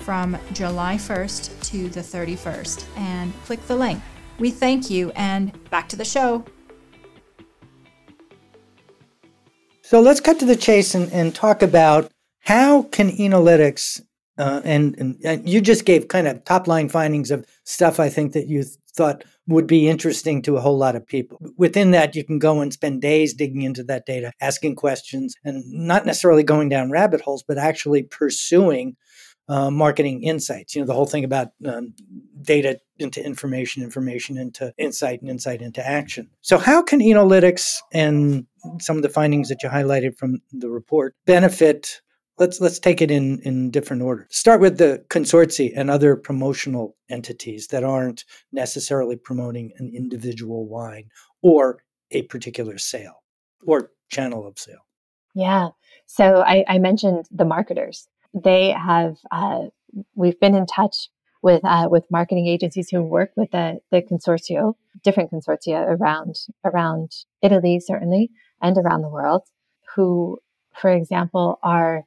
from 0.00 0.38
July 0.52 0.96
1st 0.96 1.62
to 1.70 1.88
the 1.88 2.00
31st 2.00 2.84
and 2.96 3.32
click 3.44 3.66
the 3.66 3.76
link. 3.76 4.00
We 4.38 4.50
thank 4.50 4.90
you 4.90 5.10
and 5.16 5.52
back 5.70 5.88
to 5.90 5.96
the 5.96 6.04
show. 6.04 6.44
So 9.82 10.00
let's 10.00 10.20
cut 10.20 10.38
to 10.38 10.46
the 10.46 10.56
chase 10.56 10.94
and, 10.94 11.12
and 11.12 11.34
talk 11.34 11.62
about 11.62 12.10
how 12.40 12.82
can 12.84 13.10
Enolytics 13.10 14.00
uh, 14.38 14.62
and, 14.64 14.98
and, 14.98 15.18
and 15.24 15.48
you 15.48 15.60
just 15.60 15.84
gave 15.84 16.08
kind 16.08 16.26
of 16.26 16.44
top 16.44 16.66
line 16.66 16.88
findings 16.88 17.30
of 17.30 17.46
stuff 17.64 18.00
I 18.00 18.08
think 18.08 18.32
that 18.32 18.48
you 18.48 18.64
thought 18.94 19.24
would 19.46 19.66
be 19.66 19.88
interesting 19.88 20.40
to 20.42 20.56
a 20.56 20.60
whole 20.60 20.78
lot 20.78 20.96
of 20.96 21.06
people. 21.06 21.38
Within 21.56 21.90
that, 21.90 22.14
you 22.14 22.24
can 22.24 22.38
go 22.38 22.60
and 22.60 22.72
spend 22.72 23.02
days 23.02 23.34
digging 23.34 23.62
into 23.62 23.82
that 23.84 24.06
data, 24.06 24.32
asking 24.40 24.76
questions, 24.76 25.34
and 25.44 25.64
not 25.66 26.06
necessarily 26.06 26.42
going 26.42 26.68
down 26.68 26.90
rabbit 26.90 27.20
holes, 27.20 27.42
but 27.46 27.58
actually 27.58 28.02
pursuing 28.04 28.96
uh, 29.48 29.70
marketing 29.70 30.22
insights. 30.22 30.74
You 30.74 30.82
know, 30.82 30.86
the 30.86 30.94
whole 30.94 31.06
thing 31.06 31.24
about 31.24 31.48
um, 31.66 31.94
data 32.42 32.78
into 32.98 33.24
information, 33.24 33.82
information 33.82 34.36
into 34.36 34.72
insight, 34.78 35.20
and 35.20 35.30
insight 35.30 35.62
into 35.62 35.86
action. 35.86 36.30
So, 36.40 36.58
how 36.58 36.82
can 36.82 37.00
Enolytics 37.00 37.76
and 37.92 38.46
some 38.80 38.96
of 38.96 39.02
the 39.02 39.08
findings 39.08 39.48
that 39.48 39.62
you 39.62 39.68
highlighted 39.68 40.16
from 40.16 40.40
the 40.52 40.70
report 40.70 41.14
benefit 41.26 42.00
let's 42.38 42.60
let's 42.60 42.78
take 42.78 43.00
it 43.00 43.10
in 43.10 43.40
in 43.40 43.70
different 43.70 44.02
order. 44.02 44.26
Start 44.30 44.60
with 44.60 44.78
the 44.78 45.04
consortia 45.08 45.72
and 45.76 45.90
other 45.90 46.16
promotional 46.16 46.96
entities 47.10 47.68
that 47.68 47.84
aren't 47.84 48.24
necessarily 48.52 49.16
promoting 49.16 49.72
an 49.78 49.92
individual 49.94 50.66
wine 50.66 51.08
or 51.42 51.82
a 52.10 52.22
particular 52.22 52.78
sale 52.78 53.22
or 53.66 53.90
channel 54.10 54.46
of 54.46 54.58
sale. 54.58 54.86
Yeah. 55.34 55.68
So 56.06 56.42
I, 56.42 56.64
I 56.68 56.78
mentioned 56.78 57.26
the 57.30 57.44
marketers. 57.44 58.08
They 58.34 58.70
have 58.70 59.18
uh, 59.30 59.66
we've 60.14 60.40
been 60.40 60.54
in 60.54 60.66
touch 60.66 61.08
with 61.42 61.64
uh, 61.64 61.88
with 61.90 62.10
marketing 62.10 62.46
agencies 62.46 62.88
who 62.90 63.02
work 63.02 63.32
with 63.36 63.50
the 63.50 63.80
the 63.90 64.02
different 65.02 65.30
consortia 65.30 65.84
around 65.86 66.36
around 66.64 67.12
Italy 67.42 67.80
certainly 67.80 68.30
and 68.60 68.78
around 68.78 69.02
the 69.02 69.08
world, 69.08 69.42
who, 69.94 70.38
for 70.72 70.90
example, 70.90 71.58
are 71.62 72.04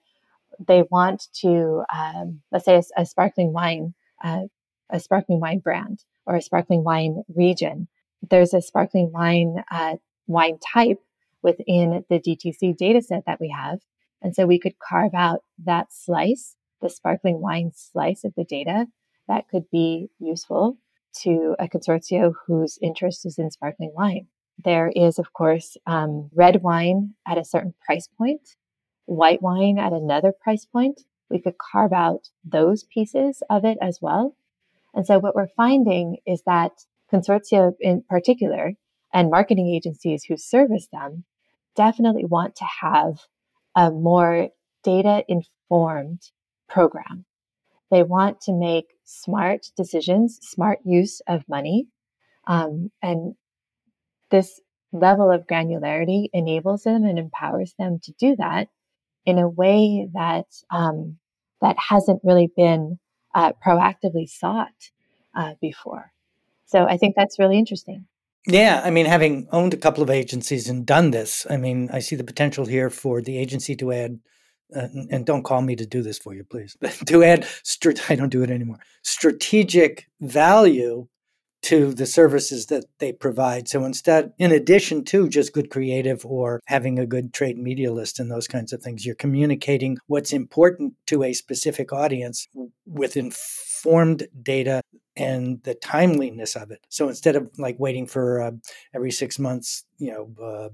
they 0.65 0.83
want 0.89 1.27
to, 1.41 1.83
um, 1.93 2.41
let's 2.51 2.65
say, 2.65 2.75
a, 2.75 3.01
a 3.01 3.05
sparkling 3.05 3.53
wine, 3.53 3.93
uh, 4.23 4.43
a 4.89 4.99
sparkling 4.99 5.39
wine 5.39 5.59
brand 5.59 6.03
or 6.25 6.35
a 6.35 6.41
sparkling 6.41 6.83
wine 6.83 7.23
region. 7.35 7.87
There's 8.27 8.53
a 8.53 8.61
sparkling 8.61 9.11
wine 9.11 9.63
uh, 9.69 9.97
wine 10.27 10.57
type 10.59 11.01
within 11.41 12.05
the 12.09 12.19
DTC 12.19 12.75
data 12.77 13.01
set 13.01 13.25
that 13.25 13.39
we 13.39 13.49
have. 13.49 13.79
And 14.21 14.35
so 14.35 14.45
we 14.45 14.59
could 14.59 14.79
carve 14.79 15.13
out 15.13 15.41
that 15.63 15.87
slice, 15.91 16.55
the 16.81 16.89
sparkling 16.89 17.41
wine 17.41 17.71
slice 17.75 18.23
of 18.23 18.33
the 18.35 18.45
data 18.45 18.87
that 19.27 19.47
could 19.49 19.69
be 19.71 20.09
useful 20.19 20.77
to 21.23 21.55
a 21.59 21.67
consortium 21.67 22.33
whose 22.47 22.77
interest 22.81 23.25
is 23.25 23.37
in 23.37 23.51
sparkling 23.51 23.91
wine. 23.95 24.27
there 24.63 24.91
is, 24.95 25.19
of 25.19 25.33
course, 25.33 25.75
um, 25.85 26.29
red 26.33 26.61
wine 26.63 27.13
at 27.27 27.37
a 27.37 27.43
certain 27.43 27.73
price 27.85 28.07
point, 28.17 28.55
white 29.05 29.41
wine 29.41 29.77
at 29.77 29.91
another 29.91 30.31
price 30.31 30.65
point. 30.65 31.01
We 31.29 31.41
could 31.41 31.57
carve 31.57 31.91
out 31.91 32.29
those 32.43 32.83
pieces 32.83 33.43
of 33.49 33.65
it 33.65 33.77
as 33.81 33.99
well. 34.01 34.35
And 34.93 35.05
so 35.05 35.19
what 35.19 35.35
we're 35.35 35.49
finding 35.57 36.17
is 36.25 36.41
that 36.45 36.71
consortia 37.11 37.73
in 37.81 38.03
particular 38.09 38.73
and 39.13 39.29
marketing 39.29 39.67
agencies 39.67 40.23
who 40.23 40.37
service 40.37 40.87
them 40.91 41.25
definitely 41.75 42.25
want 42.25 42.55
to 42.55 42.65
have 42.81 43.19
a 43.75 43.91
more 43.91 44.49
data 44.83 45.23
informed 45.27 46.21
program. 46.67 47.25
They 47.91 48.03
want 48.03 48.41
to 48.41 48.53
make 48.53 48.85
smart 49.03 49.67
decisions, 49.77 50.39
smart 50.41 50.79
use 50.83 51.21
of 51.27 51.47
money. 51.47 51.87
Um, 52.47 52.91
and 53.01 53.35
this 54.31 54.59
level 54.91 55.31
of 55.31 55.47
granularity 55.47 56.27
enables 56.33 56.83
them 56.83 57.03
and 57.03 57.19
empowers 57.19 57.73
them 57.77 57.99
to 58.03 58.11
do 58.13 58.35
that 58.37 58.69
in 59.25 59.39
a 59.39 59.49
way 59.49 60.07
that 60.13 60.45
um, 60.69 61.17
that 61.61 61.75
hasn't 61.77 62.21
really 62.23 62.51
been 62.55 62.99
uh, 63.33 63.53
proactively 63.65 64.27
sought 64.29 64.91
uh, 65.35 65.53
before. 65.61 66.11
So 66.65 66.85
I 66.85 66.97
think 66.97 67.15
that's 67.15 67.39
really 67.39 67.57
interesting. 67.57 68.05
Yeah, 68.47 68.81
I 68.83 68.91
mean, 68.91 69.07
having 69.07 69.47
owned 69.51 69.73
a 69.73 69.77
couple 69.77 70.03
of 70.03 70.09
agencies 70.09 70.69
and 70.69 70.85
done 70.85 71.11
this, 71.11 71.47
I 71.49 71.57
mean, 71.57 71.89
I 71.91 71.99
see 71.99 72.15
the 72.15 72.23
potential 72.23 72.65
here 72.65 72.89
for 72.89 73.21
the 73.21 73.37
agency 73.37 73.75
to 73.77 73.91
add, 73.91 74.19
uh, 74.75 74.87
and 75.09 75.25
don't 75.25 75.43
call 75.43 75.61
me 75.61 75.75
to 75.75 75.85
do 75.85 76.03
this 76.03 76.19
for 76.19 76.33
you, 76.33 76.43
please, 76.43 76.77
to 77.07 77.23
add, 77.23 77.47
I 78.09 78.15
don't 78.15 78.29
do 78.29 78.43
it 78.43 78.51
anymore, 78.51 78.77
strategic 79.01 80.07
value 80.21 81.07
to 81.63 81.95
the 81.95 82.05
services 82.05 82.67
that 82.67 82.85
they 82.99 83.11
provide. 83.11 83.67
So 83.67 83.83
instead, 83.85 84.33
in 84.37 84.51
addition 84.51 85.03
to 85.05 85.27
just 85.27 85.51
good 85.51 85.71
creative 85.71 86.23
or 86.23 86.61
having 86.67 86.99
a 86.99 87.07
good 87.07 87.33
trade 87.33 87.57
media 87.57 87.91
list 87.91 88.19
and 88.19 88.29
those 88.29 88.47
kinds 88.47 88.71
of 88.71 88.83
things, 88.83 89.03
you're 89.03 89.15
communicating 89.15 89.97
what's 90.05 90.31
important 90.31 90.93
to 91.07 91.23
a 91.23 91.33
specific 91.33 91.91
audience 91.91 92.47
with 92.85 93.17
informed 93.17 94.27
data 94.43 94.83
and 95.17 95.61
the 95.63 95.75
timeliness 95.75 96.55
of 96.55 96.71
it. 96.71 96.85
So 96.89 97.07
instead 97.07 97.35
of 97.35 97.49
like 97.57 97.77
waiting 97.79 98.07
for 98.07 98.41
uh, 98.41 98.51
every 98.93 99.11
six 99.11 99.39
months, 99.39 99.83
you 99.97 100.11
know, 100.11 100.43
uh, 100.43 100.69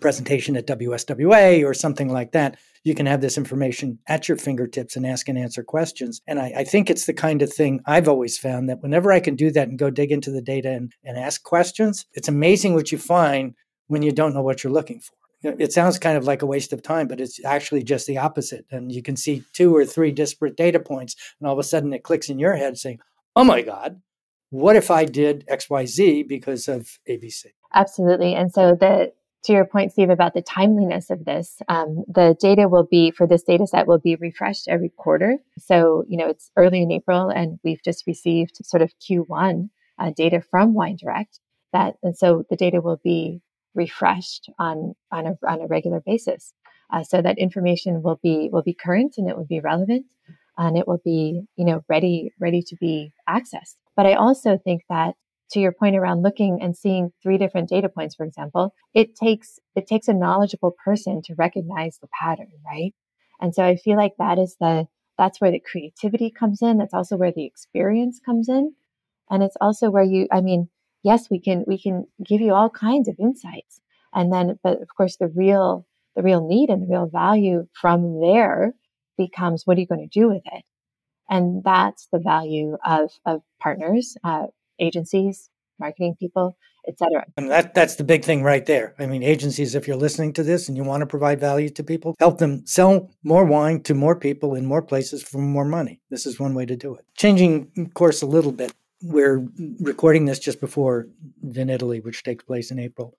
presentation 0.00 0.56
at 0.56 0.66
WSWA 0.66 1.64
or 1.64 1.72
something 1.72 2.12
like 2.12 2.32
that, 2.32 2.58
you 2.84 2.94
can 2.94 3.06
have 3.06 3.20
this 3.20 3.38
information 3.38 3.98
at 4.06 4.28
your 4.28 4.36
fingertips 4.36 4.94
and 4.94 5.06
ask 5.06 5.28
and 5.28 5.38
answer 5.38 5.62
questions. 5.62 6.20
And 6.26 6.38
I, 6.38 6.52
I, 6.58 6.64
think 6.64 6.88
it's 6.88 7.06
the 7.06 7.14
kind 7.14 7.42
of 7.42 7.52
thing 7.52 7.80
I've 7.86 8.08
always 8.08 8.38
found 8.38 8.68
that 8.68 8.82
whenever 8.82 9.10
I 9.10 9.20
can 9.20 9.34
do 9.34 9.50
that 9.52 9.68
and 9.68 9.78
go 9.78 9.90
dig 9.90 10.12
into 10.12 10.30
the 10.30 10.42
data 10.42 10.70
and, 10.70 10.92
and 11.02 11.18
ask 11.18 11.42
questions, 11.42 12.06
it's 12.12 12.28
amazing 12.28 12.74
what 12.74 12.92
you 12.92 12.98
find 12.98 13.54
when 13.88 14.02
you 14.02 14.12
don't 14.12 14.34
know 14.34 14.42
what 14.42 14.62
you're 14.62 14.72
looking 14.72 15.00
for. 15.00 15.14
It 15.42 15.72
sounds 15.72 15.98
kind 15.98 16.16
of 16.16 16.24
like 16.24 16.42
a 16.42 16.46
waste 16.46 16.72
of 16.72 16.82
time, 16.82 17.08
but 17.08 17.20
it's 17.20 17.44
actually 17.44 17.82
just 17.82 18.06
the 18.06 18.18
opposite. 18.18 18.66
And 18.70 18.90
you 18.90 19.02
can 19.02 19.16
see 19.16 19.44
two 19.52 19.74
or 19.74 19.84
three 19.84 20.10
disparate 20.10 20.56
data 20.56 20.80
points, 20.80 21.14
and 21.38 21.46
all 21.46 21.52
of 21.52 21.58
a 21.58 21.62
sudden 21.62 21.92
it 21.92 22.02
clicks 22.02 22.28
in 22.28 22.38
your 22.38 22.54
head 22.54 22.78
saying, 22.78 23.00
oh 23.36 23.44
my 23.44 23.62
God, 23.62 24.00
what 24.50 24.74
if 24.74 24.90
I 24.90 25.04
did 25.04 25.46
XYZ 25.46 26.26
because 26.26 26.66
of 26.66 26.98
ABC? 27.08 27.46
Absolutely. 27.74 28.34
And 28.34 28.50
so 28.52 28.74
the 28.74 29.12
to 29.44 29.52
your 29.52 29.64
point, 29.64 29.92
Steve, 29.92 30.10
about 30.10 30.34
the 30.34 30.42
timeliness 30.42 31.08
of 31.08 31.24
this, 31.24 31.62
um, 31.68 32.04
the 32.08 32.36
data 32.40 32.68
will 32.68 32.82
be 32.84 33.12
for 33.12 33.28
this 33.28 33.44
data 33.44 33.64
set 33.64 33.86
will 33.86 34.00
be 34.00 34.16
refreshed 34.16 34.66
every 34.66 34.88
quarter. 34.88 35.36
So, 35.56 36.04
you 36.08 36.16
know, 36.16 36.28
it's 36.28 36.50
early 36.56 36.82
in 36.82 36.90
April 36.90 37.28
and 37.28 37.60
we've 37.62 37.82
just 37.84 38.08
received 38.08 38.56
sort 38.64 38.82
of 38.82 38.92
Q1 38.98 39.68
uh, 40.00 40.10
data 40.16 40.40
from 40.40 40.74
Wine 40.74 40.96
Direct 40.96 41.38
that, 41.72 41.94
and 42.02 42.16
so 42.16 42.44
the 42.50 42.56
data 42.56 42.80
will 42.80 43.00
be 43.04 43.40
refreshed 43.74 44.50
on, 44.58 44.94
on 45.12 45.26
a, 45.26 45.46
on 45.46 45.60
a 45.60 45.68
regular 45.68 46.00
basis. 46.00 46.52
Uh, 46.92 47.04
so 47.04 47.22
that 47.22 47.38
information 47.38 48.02
will 48.02 48.18
be, 48.20 48.48
will 48.50 48.62
be 48.62 48.74
current 48.74 49.14
and 49.16 49.28
it 49.28 49.36
will 49.36 49.46
be 49.46 49.60
relevant 49.60 50.06
and 50.58 50.76
it 50.76 50.86
will 50.86 51.00
be, 51.04 51.42
you 51.56 51.64
know, 51.64 51.82
ready, 51.88 52.32
ready 52.40 52.62
to 52.62 52.76
be 52.80 53.12
accessed. 53.28 53.76
But 53.96 54.06
I 54.06 54.14
also 54.14 54.58
think 54.58 54.82
that 54.88 55.14
to 55.50 55.60
your 55.60 55.72
point 55.72 55.96
around 55.96 56.22
looking 56.22 56.60
and 56.60 56.76
seeing 56.76 57.12
three 57.22 57.38
different 57.38 57.68
data 57.68 57.88
points, 57.88 58.14
for 58.14 58.24
example, 58.24 58.74
it 58.94 59.14
takes 59.14 59.58
it 59.74 59.86
takes 59.86 60.08
a 60.08 60.14
knowledgeable 60.14 60.74
person 60.84 61.22
to 61.24 61.34
recognize 61.36 61.98
the 62.00 62.08
pattern, 62.20 62.50
right? 62.64 62.94
And 63.40 63.54
so 63.54 63.64
I 63.64 63.76
feel 63.76 63.96
like 63.96 64.12
that 64.18 64.38
is 64.38 64.56
the 64.60 64.86
that's 65.18 65.40
where 65.40 65.50
the 65.50 65.60
creativity 65.60 66.30
comes 66.30 66.62
in. 66.62 66.78
That's 66.78 66.94
also 66.94 67.16
where 67.16 67.32
the 67.32 67.46
experience 67.46 68.20
comes 68.24 68.48
in. 68.48 68.74
And 69.30 69.42
it's 69.42 69.56
also 69.60 69.90
where 69.90 70.04
you, 70.04 70.28
I 70.30 70.40
mean, 70.40 70.68
yes, 71.02 71.30
we 71.30 71.40
can 71.40 71.64
we 71.66 71.80
can 71.80 72.06
give 72.24 72.40
you 72.40 72.52
all 72.52 72.70
kinds 72.70 73.08
of 73.08 73.16
insights. 73.18 73.80
And 74.12 74.32
then, 74.32 74.58
but 74.62 74.82
of 74.82 74.88
course, 74.96 75.16
the 75.16 75.28
real 75.28 75.86
the 76.16 76.22
real 76.22 76.46
need 76.46 76.70
and 76.70 76.82
the 76.82 76.92
real 76.92 77.06
value 77.06 77.66
from 77.80 78.20
there 78.20 78.72
becomes 79.16 79.62
what 79.64 79.76
are 79.76 79.80
you 79.80 79.86
going 79.86 80.08
to 80.08 80.20
do 80.20 80.28
with 80.28 80.42
it? 80.46 80.64
And 81.28 81.62
that's 81.64 82.08
the 82.12 82.18
value 82.18 82.76
of, 82.84 83.10
of 83.24 83.42
partners, 83.60 84.16
uh, 84.22 84.46
agencies, 84.78 85.50
marketing 85.78 86.16
people, 86.18 86.56
etc. 86.88 87.24
And 87.36 87.50
that 87.50 87.74
that's 87.74 87.96
the 87.96 88.04
big 88.04 88.24
thing 88.24 88.42
right 88.42 88.64
there. 88.64 88.94
I 88.98 89.06
mean, 89.06 89.22
agencies, 89.22 89.74
if 89.74 89.86
you're 89.86 89.96
listening 89.96 90.32
to 90.34 90.42
this 90.42 90.68
and 90.68 90.76
you 90.76 90.84
want 90.84 91.00
to 91.00 91.06
provide 91.06 91.40
value 91.40 91.68
to 91.70 91.82
people, 91.82 92.14
help 92.18 92.38
them 92.38 92.66
sell 92.66 93.10
more 93.22 93.44
wine 93.44 93.82
to 93.82 93.94
more 93.94 94.16
people 94.16 94.54
in 94.54 94.66
more 94.66 94.82
places 94.82 95.22
for 95.22 95.38
more 95.38 95.64
money. 95.64 96.00
This 96.10 96.26
is 96.26 96.38
one 96.38 96.54
way 96.54 96.66
to 96.66 96.76
do 96.76 96.94
it. 96.94 97.04
Changing 97.16 97.90
course 97.94 98.22
a 98.22 98.26
little 98.26 98.52
bit. 98.52 98.72
We're 99.02 99.46
recording 99.80 100.24
this 100.24 100.38
just 100.38 100.60
before 100.60 101.08
Vinitaly, 101.44 102.02
which 102.02 102.22
takes 102.22 102.44
place 102.44 102.70
in 102.70 102.78
April. 102.78 103.16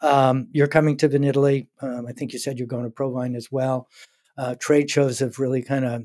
Um, 0.00 0.48
you're 0.52 0.68
coming 0.68 0.96
to 0.98 1.08
Vinitaly. 1.08 1.66
Um, 1.82 2.06
I 2.06 2.12
think 2.12 2.32
you 2.32 2.38
said 2.38 2.58
you're 2.58 2.68
going 2.68 2.84
to 2.84 2.90
ProWein 2.90 3.36
as 3.36 3.50
well. 3.50 3.88
Uh, 4.38 4.54
trade 4.54 4.88
shows 4.88 5.18
have 5.18 5.38
really 5.38 5.62
kind 5.62 5.84
of 5.84 6.02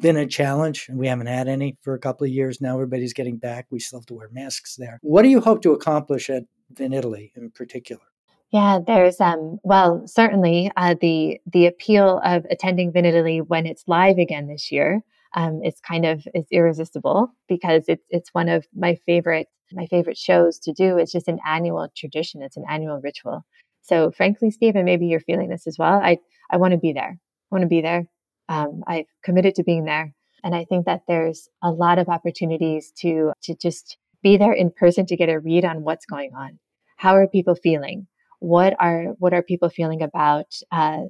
been 0.00 0.16
a 0.16 0.26
challenge, 0.26 0.86
and 0.88 0.98
we 0.98 1.06
haven't 1.06 1.26
had 1.26 1.48
any 1.48 1.76
for 1.82 1.94
a 1.94 1.98
couple 1.98 2.24
of 2.24 2.32
years 2.32 2.60
now. 2.60 2.74
Everybody's 2.74 3.12
getting 3.12 3.36
back. 3.36 3.66
We 3.70 3.78
still 3.78 4.00
have 4.00 4.06
to 4.06 4.14
wear 4.14 4.28
masks 4.32 4.76
there. 4.76 4.98
What 5.02 5.22
do 5.22 5.28
you 5.28 5.40
hope 5.40 5.62
to 5.62 5.72
accomplish 5.72 6.30
at 6.30 6.44
Vinitaly 6.72 7.32
in 7.36 7.50
particular? 7.50 8.02
Yeah, 8.50 8.78
there's 8.86 9.20
um 9.20 9.58
well 9.62 10.06
certainly 10.06 10.70
uh, 10.76 10.94
the 11.00 11.40
the 11.52 11.66
appeal 11.66 12.20
of 12.24 12.46
attending 12.50 12.92
Vinitaly 12.92 13.40
when 13.46 13.66
it's 13.66 13.84
live 13.86 14.18
again 14.18 14.46
this 14.46 14.70
year. 14.70 15.02
Um, 15.36 15.60
it's 15.64 15.80
kind 15.80 16.06
of 16.06 16.26
is 16.34 16.46
irresistible 16.50 17.32
because 17.48 17.84
it's 17.88 18.04
it's 18.10 18.30
one 18.32 18.48
of 18.48 18.66
my 18.74 18.94
favorite 19.06 19.48
my 19.72 19.86
favorite 19.86 20.16
shows 20.16 20.58
to 20.60 20.72
do. 20.72 20.98
It's 20.98 21.12
just 21.12 21.28
an 21.28 21.40
annual 21.46 21.88
tradition. 21.96 22.42
It's 22.42 22.56
an 22.56 22.64
annual 22.68 23.00
ritual. 23.00 23.44
So 23.82 24.12
frankly, 24.12 24.50
Stephen, 24.50 24.84
maybe 24.84 25.06
you're 25.06 25.20
feeling 25.20 25.48
this 25.48 25.66
as 25.66 25.76
well. 25.78 26.00
I 26.02 26.18
I 26.50 26.56
want 26.56 26.72
to 26.72 26.78
be 26.78 26.92
there. 26.92 27.18
Want 27.54 27.62
to 27.62 27.68
be 27.68 27.80
there 27.80 28.08
um, 28.48 28.82
I've 28.86 29.06
committed 29.22 29.54
to 29.56 29.64
being 29.64 29.84
there. 29.84 30.14
And 30.42 30.54
I 30.54 30.64
think 30.64 30.86
that 30.86 31.02
there's 31.08 31.48
a 31.62 31.70
lot 31.70 31.98
of 31.98 32.08
opportunities 32.08 32.92
to, 32.98 33.32
to 33.44 33.54
just 33.54 33.96
be 34.22 34.36
there 34.36 34.52
in 34.52 34.70
person 34.70 35.06
to 35.06 35.16
get 35.16 35.28
a 35.28 35.38
read 35.38 35.64
on 35.64 35.82
what's 35.82 36.06
going 36.06 36.32
on. 36.36 36.58
How 36.96 37.14
are 37.14 37.26
people 37.26 37.54
feeling? 37.54 38.06
What 38.40 38.74
are, 38.78 39.14
what 39.18 39.32
are 39.32 39.42
people 39.42 39.70
feeling 39.70 40.02
about, 40.02 40.46
uh, 40.70 41.04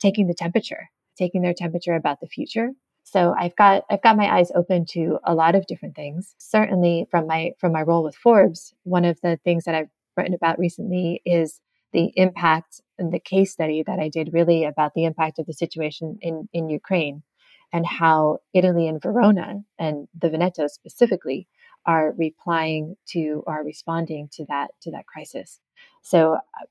taking 0.00 0.26
the 0.26 0.34
temperature, 0.34 0.88
taking 1.18 1.42
their 1.42 1.54
temperature 1.54 1.94
about 1.94 2.20
the 2.20 2.26
future? 2.26 2.70
So 3.04 3.34
I've 3.38 3.54
got 3.54 3.84
I've 3.88 4.02
got 4.02 4.16
my 4.16 4.26
eyes 4.26 4.50
open 4.56 4.84
to 4.90 5.18
a 5.24 5.32
lot 5.32 5.54
of 5.54 5.66
different 5.68 5.94
things. 5.94 6.34
Certainly 6.38 7.06
from 7.08 7.28
my 7.28 7.52
from 7.60 7.70
my 7.70 7.82
role 7.82 8.02
with 8.02 8.16
Forbes, 8.16 8.74
one 8.82 9.04
of 9.04 9.20
the 9.22 9.38
things 9.44 9.62
that 9.64 9.76
I've 9.76 9.90
written 10.16 10.34
about 10.34 10.58
recently 10.58 11.22
is 11.24 11.60
the 11.92 12.12
impact 12.16 12.80
and 12.98 13.12
the 13.12 13.20
case 13.20 13.52
study 13.52 13.82
that 13.86 13.98
I 13.98 14.08
did 14.08 14.30
really 14.32 14.64
about 14.64 14.92
the 14.94 15.04
impact 15.04 15.38
of 15.38 15.46
the 15.46 15.52
situation 15.52 16.18
in, 16.20 16.48
in 16.52 16.68
Ukraine 16.68 17.22
and 17.72 17.86
how 17.86 18.38
Italy 18.54 18.88
and 18.88 19.02
Verona 19.02 19.62
and 19.78 20.08
the 20.18 20.30
Veneto 20.30 20.66
specifically 20.66 21.48
are 21.84 22.14
replying 22.16 22.96
to 23.08 23.42
or 23.46 23.62
responding 23.64 24.28
to 24.32 24.44
that 24.48 24.68
to 24.82 24.90
that 24.90 25.06
crisis. 25.06 25.60
So 26.02 26.34
uh, 26.34 26.66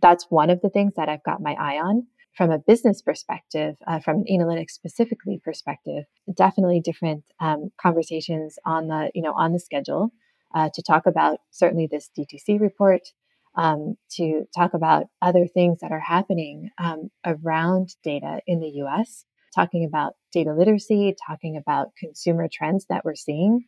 that's 0.00 0.26
one 0.30 0.50
of 0.50 0.60
the 0.60 0.70
things 0.70 0.94
that 0.96 1.08
I've 1.08 1.24
got 1.24 1.42
my 1.42 1.52
eye 1.52 1.78
on 1.78 2.06
from 2.36 2.50
a 2.50 2.58
business 2.58 3.02
perspective, 3.02 3.76
uh, 3.86 4.00
from 4.00 4.18
an 4.18 4.24
analytics 4.30 4.70
specifically 4.70 5.40
perspective. 5.44 6.04
Definitely 6.32 6.80
different 6.80 7.24
um, 7.40 7.70
conversations 7.80 8.58
on 8.64 8.88
the 8.88 9.10
you 9.14 9.22
know 9.22 9.34
on 9.34 9.52
the 9.52 9.60
schedule 9.60 10.12
uh, 10.54 10.70
to 10.74 10.82
talk 10.82 11.06
about 11.06 11.38
certainly 11.50 11.88
this 11.90 12.10
DTC 12.16 12.60
report, 12.60 13.02
um, 13.54 13.96
to 14.12 14.44
talk 14.56 14.74
about 14.74 15.06
other 15.20 15.46
things 15.46 15.80
that 15.80 15.92
are 15.92 16.00
happening 16.00 16.70
um, 16.78 17.10
around 17.24 17.94
data 18.02 18.40
in 18.46 18.60
the 18.60 18.82
US, 18.84 19.24
talking 19.54 19.84
about 19.84 20.14
data 20.32 20.54
literacy, 20.54 21.14
talking 21.26 21.56
about 21.56 21.94
consumer 21.96 22.48
trends 22.52 22.86
that 22.88 23.04
we're 23.04 23.14
seeing, 23.14 23.64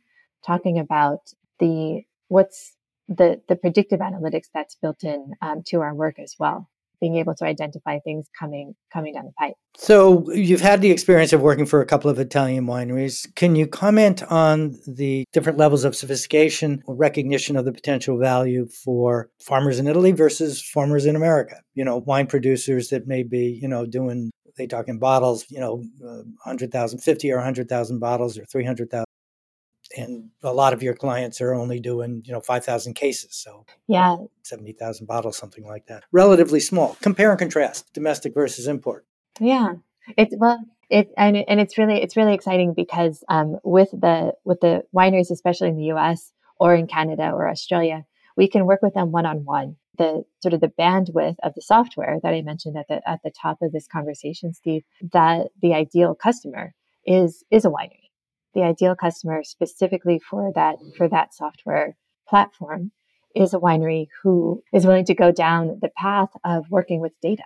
talking 0.47 0.79
about 0.79 1.21
the 1.59 2.03
what's 2.29 2.77
the, 3.09 3.41
the 3.49 3.57
predictive 3.57 4.01
analytics 4.01 4.47
that's 4.55 4.77
built 4.77 5.05
in 5.05 5.33
um, 5.43 5.63
to 5.67 5.81
our 5.81 5.95
work 5.95 6.19
as 6.19 6.35
well. 6.39 6.69
Being 7.03 7.17
able 7.17 7.35
to 7.35 7.45
identify 7.45 7.99
things 7.99 8.29
coming 8.39 8.75
coming 8.93 9.13
down 9.13 9.25
the 9.25 9.33
pipe. 9.33 9.55
So 9.77 10.31
you've 10.33 10.61
had 10.61 10.81
the 10.81 10.93
experience 10.93 11.33
of 11.33 11.43
working 11.43 11.67
for 11.67 11.83
a 11.83 11.87
couple 11.87 12.09
of 12.09 12.19
Italian 12.19 12.65
wineries. 12.67 13.27
Can 13.35 13.57
you 13.57 13.67
comment 13.67 14.23
on 14.31 14.79
the 14.87 15.25
different 15.33 15.59
levels 15.59 15.85
of 15.85 15.97
sophistication 15.97 16.83
or 16.87 16.95
recognition 16.95 17.57
of 17.57 17.65
the 17.65 17.73
potential 17.73 18.19
value 18.19 18.69
for 18.69 19.29
farmers 19.41 19.81
in 19.81 19.89
Italy 19.89 20.13
versus 20.13 20.63
farmers 20.63 21.05
in 21.05 21.17
America? 21.17 21.57
You 21.75 21.85
know, 21.85 21.99
wine 21.99 22.29
producers 22.29 22.89
that 22.91 23.09
may 23.09 23.25
be, 23.25 23.59
you 23.61 23.67
know, 23.67 23.85
doing 23.85 24.31
they 24.57 24.67
talk 24.67 24.87
in 24.87 24.99
bottles, 24.99 25.47
you 25.49 25.59
know, 25.59 25.83
uh, 26.05 26.23
100,000, 26.45 26.99
50 26.99 27.33
or 27.33 27.37
100,000 27.37 27.99
bottles 27.99 28.39
or 28.39 28.45
300,000 28.45 29.05
and 29.97 30.31
a 30.43 30.53
lot 30.53 30.73
of 30.73 30.83
your 30.83 30.95
clients 30.95 31.41
are 31.41 31.55
only 31.55 31.81
doing 31.81 32.23
you 32.25 32.33
know 32.33 32.41
5000 32.41 32.95
cases 32.95 33.35
so 33.35 33.67
yeah. 33.87 34.17
70000 34.43 35.07
bottles 35.07 35.37
something 35.37 35.65
like 35.67 35.87
that. 35.87 36.05
Relatively 36.13 36.61
small. 36.61 36.97
Compare 37.01 37.31
and 37.31 37.39
contrast 37.39 37.93
domestic 37.93 38.35
versus 38.35 38.67
import. 38.67 39.07
Yeah. 39.41 39.75
It's 40.17 40.35
well 40.37 40.65
it 40.91 41.11
and, 41.17 41.37
and 41.49 41.61
it's 41.61 41.79
really 41.79 42.03
it's 42.03 42.17
really 42.17 42.35
exciting 42.35 42.75
because 42.75 43.25
um, 43.29 43.59
with 43.65 43.91
the 43.91 44.35
with 44.45 44.61
the 44.61 44.85
wineries 44.95 45.31
especially 45.31 45.69
in 45.69 45.77
the 45.77 45.85
us 45.85 46.33
or 46.61 46.75
in 46.75 46.87
canada 46.87 47.31
or 47.31 47.49
australia 47.49 48.05
we 48.37 48.49
can 48.49 48.65
work 48.65 48.81
with 48.83 48.95
them 48.95 49.13
one-on-one. 49.13 49.77
The 49.99 50.25
sort 50.41 50.55
of 50.55 50.61
the 50.61 50.73
bandwidth 50.79 51.37
of 51.43 51.55
the 51.55 51.63
software 51.63 52.19
that 52.23 52.35
i 52.35 52.43
mentioned 52.43 52.77
at 52.77 52.89
the 52.89 53.07
at 53.09 53.21
the 53.23 53.31
top 53.31 53.59
of 53.63 53.73
this 53.73 53.87
conversation 53.87 54.55
steve 54.55 54.83
that 55.13 55.49
the 55.61 55.75
ideal 55.75 56.15
customer 56.15 56.75
is 57.07 57.45
is 57.51 57.65
a 57.65 57.71
winery 57.71 58.03
the 58.55 58.63
ideal 58.63 58.95
customer 58.95 59.43
specifically 59.45 60.19
for 60.19 60.53
that 60.55 60.77
for 60.97 61.09
that 61.09 61.35
software 61.35 61.97
platform 62.29 62.93
is 63.35 63.55
a 63.55 63.59
winery 63.59 64.09
who 64.23 64.63
is 64.73 64.87
willing 64.87 65.05
to 65.07 65.15
go 65.15 65.33
down 65.33 65.79
the 65.81 65.91
path 65.97 66.31
of 66.45 66.71
working 66.71 67.01
with 67.01 67.13
data. 67.23 67.45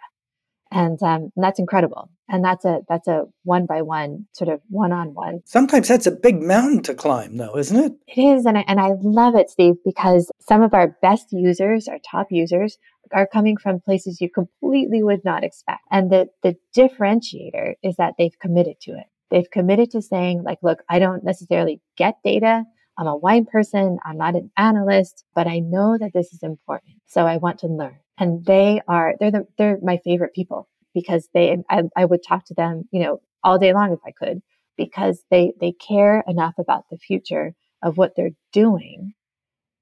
And, 0.72 1.00
um, 1.02 1.30
and 1.36 1.44
that's 1.44 1.60
incredible. 1.60 2.10
And 2.28 2.44
that's 2.44 2.64
a 2.64 2.80
that's 2.88 3.06
a 3.06 3.26
one 3.44 3.66
by 3.66 3.82
one 3.82 4.26
sort 4.32 4.50
of 4.50 4.60
one 4.68 4.90
on 4.90 5.14
one 5.14 5.42
sometimes 5.44 5.86
that's 5.86 6.08
a 6.08 6.10
big 6.10 6.42
mountain 6.42 6.82
to 6.82 6.92
climb 6.92 7.36
though 7.36 7.56
isn't 7.56 7.76
it? 7.76 7.92
It 8.08 8.20
is 8.20 8.46
and 8.46 8.58
I, 8.58 8.64
and 8.66 8.80
I 8.80 8.94
love 9.00 9.36
it 9.36 9.48
steve 9.48 9.76
because 9.84 10.28
some 10.40 10.60
of 10.60 10.74
our 10.74 10.88
best 11.00 11.28
users 11.30 11.86
our 11.86 12.00
top 12.00 12.26
users 12.30 12.78
are 13.12 13.28
coming 13.28 13.56
from 13.56 13.78
places 13.78 14.20
you 14.20 14.28
completely 14.28 15.04
would 15.04 15.24
not 15.24 15.44
expect. 15.44 15.82
And 15.92 16.10
the 16.10 16.28
the 16.42 16.56
differentiator 16.76 17.74
is 17.84 17.94
that 17.94 18.14
they've 18.18 18.36
committed 18.40 18.80
to 18.80 18.90
it 18.98 19.06
They've 19.30 19.50
committed 19.50 19.90
to 19.92 20.02
saying, 20.02 20.42
like, 20.44 20.58
look, 20.62 20.82
I 20.88 20.98
don't 20.98 21.24
necessarily 21.24 21.80
get 21.96 22.16
data. 22.24 22.64
I'm 22.98 23.06
a 23.06 23.16
wine 23.16 23.44
person. 23.44 23.98
I'm 24.04 24.16
not 24.16 24.36
an 24.36 24.50
analyst, 24.56 25.24
but 25.34 25.46
I 25.46 25.58
know 25.58 25.98
that 25.98 26.12
this 26.14 26.32
is 26.32 26.42
important. 26.42 26.94
So 27.06 27.26
I 27.26 27.36
want 27.36 27.58
to 27.60 27.66
learn. 27.66 27.98
And 28.18 28.44
they 28.44 28.80
are, 28.88 29.14
they're 29.20 29.30
the, 29.30 29.46
they're 29.58 29.78
my 29.82 29.98
favorite 30.04 30.34
people 30.34 30.68
because 30.94 31.28
they, 31.34 31.56
I, 31.68 31.82
I 31.96 32.04
would 32.06 32.22
talk 32.26 32.46
to 32.46 32.54
them, 32.54 32.84
you 32.90 33.02
know, 33.02 33.20
all 33.44 33.58
day 33.58 33.74
long 33.74 33.92
if 33.92 33.98
I 34.06 34.12
could, 34.12 34.40
because 34.76 35.22
they, 35.30 35.52
they 35.60 35.72
care 35.72 36.24
enough 36.26 36.54
about 36.58 36.84
the 36.90 36.96
future 36.96 37.54
of 37.82 37.98
what 37.98 38.12
they're 38.16 38.30
doing 38.52 39.12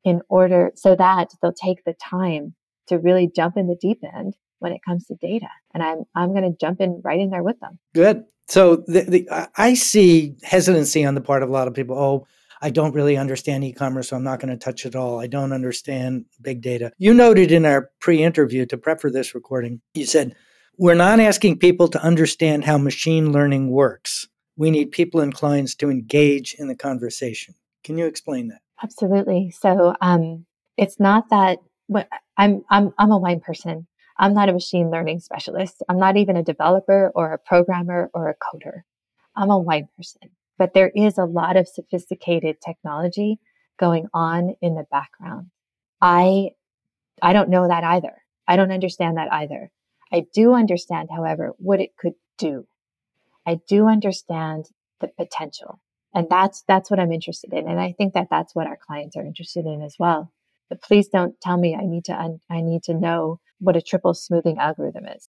in 0.02 0.20
order 0.28 0.72
so 0.74 0.96
that 0.96 1.30
they'll 1.40 1.52
take 1.52 1.84
the 1.84 1.94
time 1.94 2.54
to 2.88 2.98
really 2.98 3.30
jump 3.34 3.56
in 3.56 3.68
the 3.68 3.78
deep 3.80 4.00
end 4.02 4.34
when 4.58 4.72
it 4.72 4.80
comes 4.86 5.06
to 5.06 5.14
data. 5.14 5.48
And 5.72 5.82
I'm, 5.82 6.04
I'm 6.14 6.34
going 6.34 6.50
to 6.50 6.56
jump 6.58 6.80
in 6.80 7.00
right 7.04 7.20
in 7.20 7.30
there 7.30 7.42
with 7.42 7.60
them. 7.60 7.78
Good. 7.94 8.24
So 8.46 8.76
the, 8.86 9.02
the, 9.02 9.50
I 9.56 9.74
see 9.74 10.36
hesitancy 10.42 11.04
on 11.04 11.14
the 11.14 11.20
part 11.20 11.42
of 11.42 11.48
a 11.48 11.52
lot 11.52 11.68
of 11.68 11.74
people. 11.74 11.98
Oh, 11.98 12.26
I 12.60 12.70
don't 12.70 12.94
really 12.94 13.16
understand 13.16 13.64
e-commerce, 13.64 14.08
so 14.08 14.16
I'm 14.16 14.24
not 14.24 14.40
going 14.40 14.56
to 14.56 14.62
touch 14.62 14.86
it 14.86 14.96
all. 14.96 15.20
I 15.20 15.26
don't 15.26 15.52
understand 15.52 16.24
big 16.40 16.62
data. 16.62 16.92
You 16.98 17.12
noted 17.12 17.52
in 17.52 17.66
our 17.66 17.90
pre-interview 18.00 18.64
to 18.66 18.78
prep 18.78 19.00
for 19.00 19.10
this 19.10 19.34
recording, 19.34 19.80
you 19.92 20.06
said, 20.06 20.34
we're 20.78 20.94
not 20.94 21.20
asking 21.20 21.58
people 21.58 21.88
to 21.88 22.02
understand 22.02 22.64
how 22.64 22.78
machine 22.78 23.32
learning 23.32 23.70
works. 23.70 24.28
We 24.56 24.70
need 24.70 24.92
people 24.92 25.20
and 25.20 25.34
clients 25.34 25.74
to 25.76 25.90
engage 25.90 26.54
in 26.58 26.68
the 26.68 26.76
conversation. 26.76 27.54
Can 27.82 27.98
you 27.98 28.06
explain 28.06 28.48
that? 28.48 28.60
Absolutely. 28.82 29.50
So 29.60 29.94
um, 30.00 30.46
it's 30.76 30.98
not 30.98 31.28
that 31.30 31.58
I'm 32.36 32.64
I'm 32.70 32.92
I'm 32.98 33.10
a 33.10 33.18
wine 33.18 33.40
person. 33.40 33.86
I'm 34.18 34.34
not 34.34 34.48
a 34.48 34.52
machine 34.52 34.90
learning 34.90 35.20
specialist. 35.20 35.82
I'm 35.88 35.98
not 35.98 36.16
even 36.16 36.36
a 36.36 36.42
developer 36.42 37.10
or 37.14 37.32
a 37.32 37.38
programmer 37.38 38.10
or 38.14 38.28
a 38.28 38.34
coder. 38.34 38.82
I'm 39.36 39.50
a 39.50 39.58
white 39.58 39.86
person, 39.96 40.30
but 40.58 40.74
there 40.74 40.92
is 40.94 41.18
a 41.18 41.24
lot 41.24 41.56
of 41.56 41.68
sophisticated 41.68 42.58
technology 42.64 43.40
going 43.78 44.06
on 44.14 44.54
in 44.62 44.76
the 44.76 44.86
background. 44.90 45.50
I, 46.00 46.50
I 47.20 47.32
don't 47.32 47.48
know 47.48 47.66
that 47.66 47.82
either. 47.82 48.22
I 48.46 48.56
don't 48.56 48.70
understand 48.70 49.16
that 49.16 49.32
either. 49.32 49.70
I 50.12 50.26
do 50.32 50.54
understand, 50.54 51.08
however, 51.10 51.54
what 51.58 51.80
it 51.80 51.96
could 51.96 52.14
do. 52.38 52.66
I 53.46 53.60
do 53.66 53.88
understand 53.88 54.66
the 55.00 55.08
potential. 55.08 55.80
And 56.14 56.28
that's, 56.30 56.62
that's 56.68 56.90
what 56.90 57.00
I'm 57.00 57.12
interested 57.12 57.52
in. 57.52 57.68
And 57.68 57.80
I 57.80 57.92
think 57.92 58.14
that 58.14 58.28
that's 58.30 58.54
what 58.54 58.68
our 58.68 58.76
clients 58.76 59.16
are 59.16 59.24
interested 59.24 59.66
in 59.66 59.82
as 59.82 59.96
well. 59.98 60.32
Please 60.82 61.08
don't 61.08 61.34
tell 61.40 61.58
me 61.58 61.74
I 61.74 61.84
need 61.84 62.04
to, 62.06 62.12
un- 62.12 62.40
I 62.50 62.60
need 62.60 62.82
to 62.84 62.94
know 62.94 63.40
what 63.64 63.76
a 63.76 63.82
triple 63.82 64.14
smoothing 64.14 64.58
algorithm 64.58 65.06
is. 65.06 65.26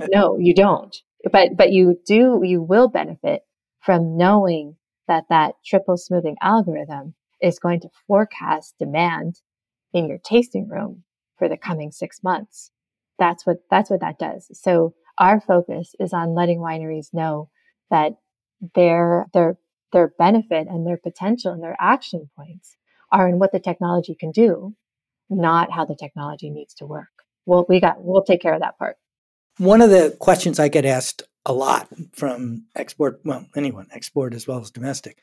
no, 0.12 0.38
you 0.38 0.54
don't. 0.54 0.96
But 1.30 1.56
but 1.56 1.72
you 1.72 1.98
do 2.06 2.40
you 2.42 2.62
will 2.62 2.88
benefit 2.88 3.42
from 3.80 4.16
knowing 4.16 4.76
that 5.08 5.24
that 5.28 5.54
triple 5.64 5.96
smoothing 5.96 6.36
algorithm 6.40 7.14
is 7.40 7.58
going 7.58 7.80
to 7.80 7.88
forecast 8.06 8.74
demand 8.78 9.40
in 9.92 10.06
your 10.06 10.18
tasting 10.18 10.68
room 10.68 11.04
for 11.38 11.48
the 11.48 11.56
coming 11.56 11.90
6 11.90 12.22
months. 12.22 12.70
That's 13.18 13.46
what 13.46 13.58
that's 13.70 13.90
what 13.90 14.00
that 14.00 14.18
does. 14.18 14.48
So 14.52 14.94
our 15.18 15.40
focus 15.40 15.94
is 15.98 16.12
on 16.12 16.34
letting 16.34 16.58
wineries 16.58 17.08
know 17.12 17.48
that 17.90 18.12
their 18.74 19.26
their 19.32 19.56
their 19.92 20.12
benefit 20.18 20.66
and 20.68 20.86
their 20.86 20.98
potential 20.98 21.52
and 21.52 21.62
their 21.62 21.76
action 21.80 22.30
points 22.36 22.76
are 23.14 23.28
in 23.28 23.38
what 23.38 23.52
the 23.52 23.60
technology 23.60 24.14
can 24.14 24.30
do 24.30 24.74
not 25.30 25.72
how 25.72 25.84
the 25.84 25.96
technology 25.96 26.50
needs 26.50 26.74
to 26.74 26.86
work. 26.86 27.08
Well, 27.46 27.66
we 27.68 27.80
got, 27.80 28.02
we'll 28.02 28.22
take 28.22 28.40
care 28.40 28.54
of 28.54 28.60
that 28.60 28.78
part. 28.78 28.96
One 29.58 29.80
of 29.80 29.90
the 29.90 30.16
questions 30.18 30.58
I 30.58 30.68
get 30.68 30.84
asked 30.84 31.22
a 31.46 31.52
lot 31.52 31.88
from 32.14 32.66
export, 32.74 33.20
well, 33.24 33.46
anyone, 33.54 33.88
export 33.92 34.34
as 34.34 34.46
well 34.46 34.60
as 34.60 34.70
domestic, 34.70 35.18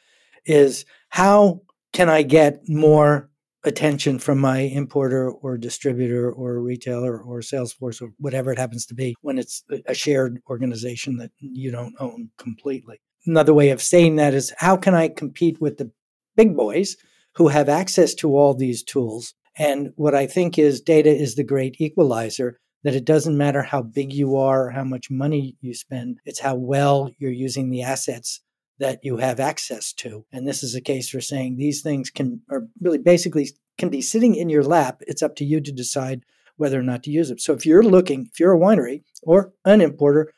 is 0.45 0.86
how 1.10 1.62
can 1.93 2.10
I 2.10 2.21
get 2.21 2.62
more 2.67 3.30
attention 3.63 4.17
from 4.17 4.39
my 4.39 4.60
importer 4.60 5.30
or 5.30 5.58
distributor 5.58 6.32
or 6.32 6.60
retailer 6.60 7.19
or 7.19 7.41
sales 7.41 7.73
force 7.73 8.01
or 8.01 8.12
whatever 8.17 8.51
it 8.51 8.58
happens 8.58 8.88
to 8.88 8.95
be 8.95 9.15
when 9.21 9.38
it's 9.38 9.63
a 9.86 9.93
shared 9.93 10.39
organization 10.49 11.17
that 11.17 11.32
you 11.38 11.69
don't 11.69 11.93
own 11.99 12.30
completely. 12.39 12.99
Another 13.27 13.54
way 13.54 13.69
of 13.69 13.80
saying 13.80 14.15
that 14.15 14.34
is 14.34 14.51
how 14.58 14.77
can 14.77 14.95
I 14.95 15.10
compete 15.10 15.62
with 15.62 15.77
the 15.77 15.91
big 16.36 16.56
boys 16.56 16.95
who 17.36 17.48
have 17.48 17.70
access 17.70 18.13
to 18.15 18.36
all 18.36 18.54
these 18.54 18.84
tools 18.84 19.34
and 19.58 19.91
what 19.96 20.15
I 20.15 20.28
think 20.28 20.58
is 20.58 20.82
data 20.82 21.10
is 21.10 21.36
the 21.36 21.44
great 21.44 21.76
equalizer 21.80 22.60
that 22.84 22.96
it 22.96 23.06
doesn't 23.06 23.38
matter 23.38 23.62
how 23.62 23.84
big 23.84 24.12
you 24.12 24.36
are, 24.36 24.67
or 24.67 24.72
how 24.72 24.84
much 24.84 25.12
money 25.12 25.56
you 25.62 25.74
spend, 25.74 26.20
it's 26.26 26.39
how 26.39 26.56
well 26.56 27.12
you're 27.20 27.32
using 27.32 27.70
the 27.70 27.84
assets 27.84 28.41
that 28.80 29.00
you 29.04 29.17
have 29.17 29.39
access 29.39 29.94
to. 29.94 30.26
And 30.32 30.48
this 30.48 30.63
is 30.63 30.74
a 30.74 30.82
case 30.82 31.10
for 31.10 31.22
saying 31.22 31.58
these 31.58 31.84
things 31.84 32.10
can, 32.10 32.41
or 32.50 32.67
really 32.82 32.98
basically 32.98 33.52
can 33.78 33.89
be 33.89 34.02
sitting 34.02 34.36
in 34.36 34.50
your 34.50 34.63
lap. 34.63 35.02
It's 35.02 35.22
up 35.22 35.36
to 35.36 35.46
you 35.46 35.62
to 35.62 35.72
decide 35.72 36.24
whether 36.56 36.80
or 36.80 36.84
not 36.84 37.04
to 37.04 37.12
use 37.12 37.30
them. 37.30 37.38
So 37.38 37.54
if 37.54 37.65
you're 37.67 37.84
looking, 37.84 38.30
if 38.32 38.39
you're 38.39 38.56
a 38.56 38.60
winery 38.60 39.04
or 39.22 39.54
an 39.63 39.82
importer 39.82 40.34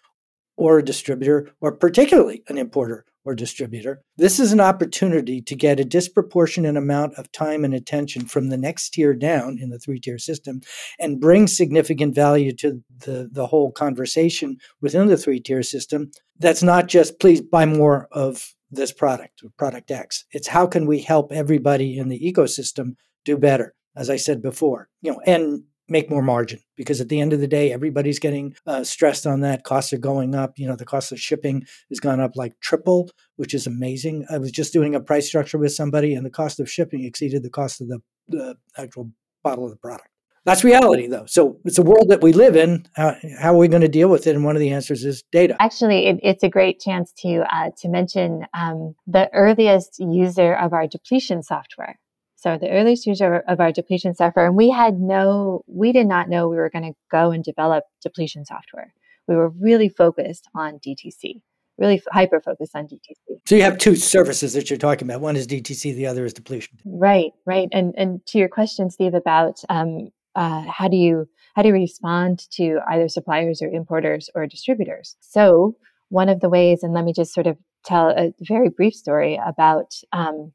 or 0.58 0.80
a 0.80 0.84
distributor, 0.84 1.50
or 1.62 1.72
particularly 1.72 2.44
an 2.50 2.58
importer 2.58 3.06
or 3.26 3.36
distributor. 3.36 4.02
This 4.18 4.40
is 4.40 4.52
an 4.52 4.60
opportunity 4.60 5.42
to 5.42 5.56
get 5.56 5.80
a 5.80 5.86
disproportionate 5.86 6.76
amount 6.76 7.16
of 7.16 7.32
time 7.32 7.64
and 7.64 7.74
attention 7.74 8.26
from 8.26 8.50
the 8.50 8.58
next 8.58 8.92
tier 8.92 9.14
down 9.14 9.58
in 9.60 9.70
the 9.70 9.80
three 9.80 10.00
tier 10.00 10.18
system 10.18 10.62
and 11.00 11.20
bring 11.20 11.48
significant 11.48 12.16
value 12.16 12.52
to 12.58 12.84
the, 13.00 13.30
the 13.32 13.48
whole 13.48 13.72
conversation 13.72 14.58
within 14.82 15.08
the 15.08 15.18
three 15.18 15.40
tier 15.40 15.64
system. 15.64 16.12
That's 16.40 16.64
not 16.64 16.88
just 16.88 17.20
please 17.20 17.42
buy 17.42 17.66
more 17.66 18.08
of 18.12 18.54
this 18.72 18.92
product, 18.92 19.44
product 19.58 19.92
X. 19.92 20.26
It's 20.32 20.48
how 20.48 20.68
can 20.68 20.86
we 20.86 21.00
help 21.00 21.32
everybody 21.32 21.98
in 21.98 22.10
the 22.10 22.20
ecosystem 22.20 22.96
do 23.24 23.38
better? 23.38 23.74
As 23.96 24.10
I 24.10 24.16
said 24.16 24.42
before, 24.42 24.90
you 25.04 25.12
know, 25.12 25.22
and 25.28 25.66
make 25.90 26.10
more 26.10 26.22
margin 26.22 26.60
because 26.78 27.02
at 27.02 27.10
the 27.10 27.20
end 27.20 27.34
of 27.34 27.40
the 27.40 27.48
day 27.48 27.72
everybody's 27.72 28.20
getting 28.20 28.56
uh, 28.66 28.84
stressed 28.84 29.28
on 29.28 29.42
that. 29.42 29.64
Costs 29.64 29.94
are 29.94 29.98
going 29.98 30.36
up 30.36 30.54
you 30.58 30.68
know 30.68 30.76
the 30.76 30.86
cost 30.86 31.12
of 31.12 31.20
shipping 31.20 31.64
has 31.90 32.00
gone 32.00 32.20
up 32.20 32.32
like 32.36 32.60
triple 32.62 33.10
which 33.36 33.54
is 33.54 33.68
amazing. 33.68 34.26
I 34.30 34.38
was 34.38 34.52
just 34.52 34.74
doing 34.74 34.96
a 34.96 35.00
price 35.00 35.28
structure 35.28 35.58
with 35.58 35.74
somebody 35.74 36.14
and 36.14 36.26
the 36.26 36.30
cost 36.32 36.60
of 36.60 36.70
shipping 36.70 37.04
exceeded 37.04 37.44
the 37.44 37.50
cost 37.50 37.82
of 37.82 37.88
the, 37.88 38.00
the 38.28 38.58
actual 38.78 39.12
bottle 39.44 39.66
of 39.66 39.72
the 39.72 39.78
product. 39.78 40.08
That's 40.46 40.64
reality 40.64 41.08
though. 41.08 41.26
So 41.26 41.58
it's 41.64 41.78
a 41.78 41.84
world 41.84 42.10
that 42.10 42.22
we 42.22 42.34
live 42.34 42.58
in. 42.58 42.86
How, 42.96 43.16
how 43.40 43.54
are 43.54 43.58
we 43.58 43.70
going 43.70 43.82
to 43.82 43.88
deal 43.88 44.10
with 44.10 44.28
it? 44.28 44.36
And 44.36 44.44
one 44.44 44.58
of 44.58 44.60
the 44.60 44.72
answers 44.72 45.06
is 45.06 45.24
data. 45.32 45.56
Actually 45.62 46.08
it, 46.08 46.20
it's 46.22 46.44
a 46.44 46.50
great 46.50 46.82
chance 46.82 47.14
to 47.20 47.46
uh, 47.50 47.70
to 47.78 47.90
mention 47.90 48.46
um, 48.54 48.96
the 49.08 49.30
earliest 49.34 50.00
user 50.00 50.54
of 50.54 50.74
our 50.74 50.88
depletion 50.88 51.44
software 51.44 51.98
So 52.44 52.58
the 52.58 52.70
earliest 52.70 53.06
user 53.06 53.42
of 53.48 53.62
our 53.62 53.72
depletion 53.72 54.14
software, 54.14 54.46
and 54.46 54.58
we 54.58 54.70
had 54.70 55.00
no, 55.00 55.64
we 55.66 55.94
did 55.94 56.08
not 56.08 56.28
know 56.28 56.50
we 56.50 56.58
were 56.58 56.70
going 56.70 56.84
to 56.84 56.94
go 57.10 57.32
and 57.32 57.42
develop 57.42 57.86
depletion 58.02 58.44
software. 58.44 58.94
We 59.30 59.36
were 59.38 59.48
really 59.48 59.88
focused 59.88 60.50
on 60.54 60.78
DTC, 60.86 61.42
really 61.78 62.02
hyper 62.12 62.42
focused 62.42 62.76
on 62.76 62.84
DTC. 62.84 63.40
So 63.46 63.56
you 63.56 63.62
have 63.62 63.78
two 63.78 63.96
services 63.96 64.52
that 64.56 64.70
you're 64.70 64.78
talking 64.78 65.08
about. 65.08 65.22
One 65.22 65.38
is 65.38 65.48
DTC, 65.48 65.96
the 65.96 66.06
other 66.06 66.26
is 66.26 66.34
depletion. 66.34 66.78
Right, 66.84 67.32
right. 67.46 67.70
And 67.72 67.94
and 67.98 68.20
to 68.26 68.38
your 68.40 68.50
question, 68.50 68.90
Steve, 68.90 69.14
about 69.14 69.62
um, 69.70 70.10
uh, 70.36 70.66
how 70.70 70.90
do 70.90 70.98
you 70.98 71.30
how 71.56 71.62
do 71.62 71.70
you 71.70 71.76
respond 71.76 72.46
to 72.58 72.80
either 72.90 73.08
suppliers 73.08 73.62
or 73.62 73.70
importers 73.70 74.30
or 74.36 74.48
distributors? 74.48 75.16
So 75.22 75.78
one 76.10 76.28
of 76.28 76.42
the 76.42 76.50
ways, 76.50 76.84
and 76.84 76.94
let 76.94 77.06
me 77.06 77.14
just 77.14 77.34
sort 77.34 77.48
of 77.48 77.56
tell 77.86 78.10
a 78.10 78.34
very 78.42 78.68
brief 78.68 78.96
story 78.96 79.40
about 79.46 79.94
um, 80.12 80.52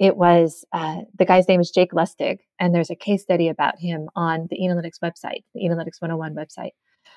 it 0.00 0.16
was 0.16 0.64
uh, 0.72 1.02
the 1.18 1.26
guy's 1.26 1.46
name 1.46 1.60
is 1.60 1.70
Jake 1.70 1.92
Lustig, 1.92 2.38
and 2.58 2.74
there's 2.74 2.88
a 2.88 2.96
case 2.96 3.22
study 3.22 3.48
about 3.48 3.78
him 3.78 4.08
on 4.16 4.48
the 4.48 4.56
Enolytics 4.58 4.98
website, 5.04 5.44
the 5.54 5.60
Enolytics 5.60 6.00
101 6.00 6.34
website. 6.34 6.70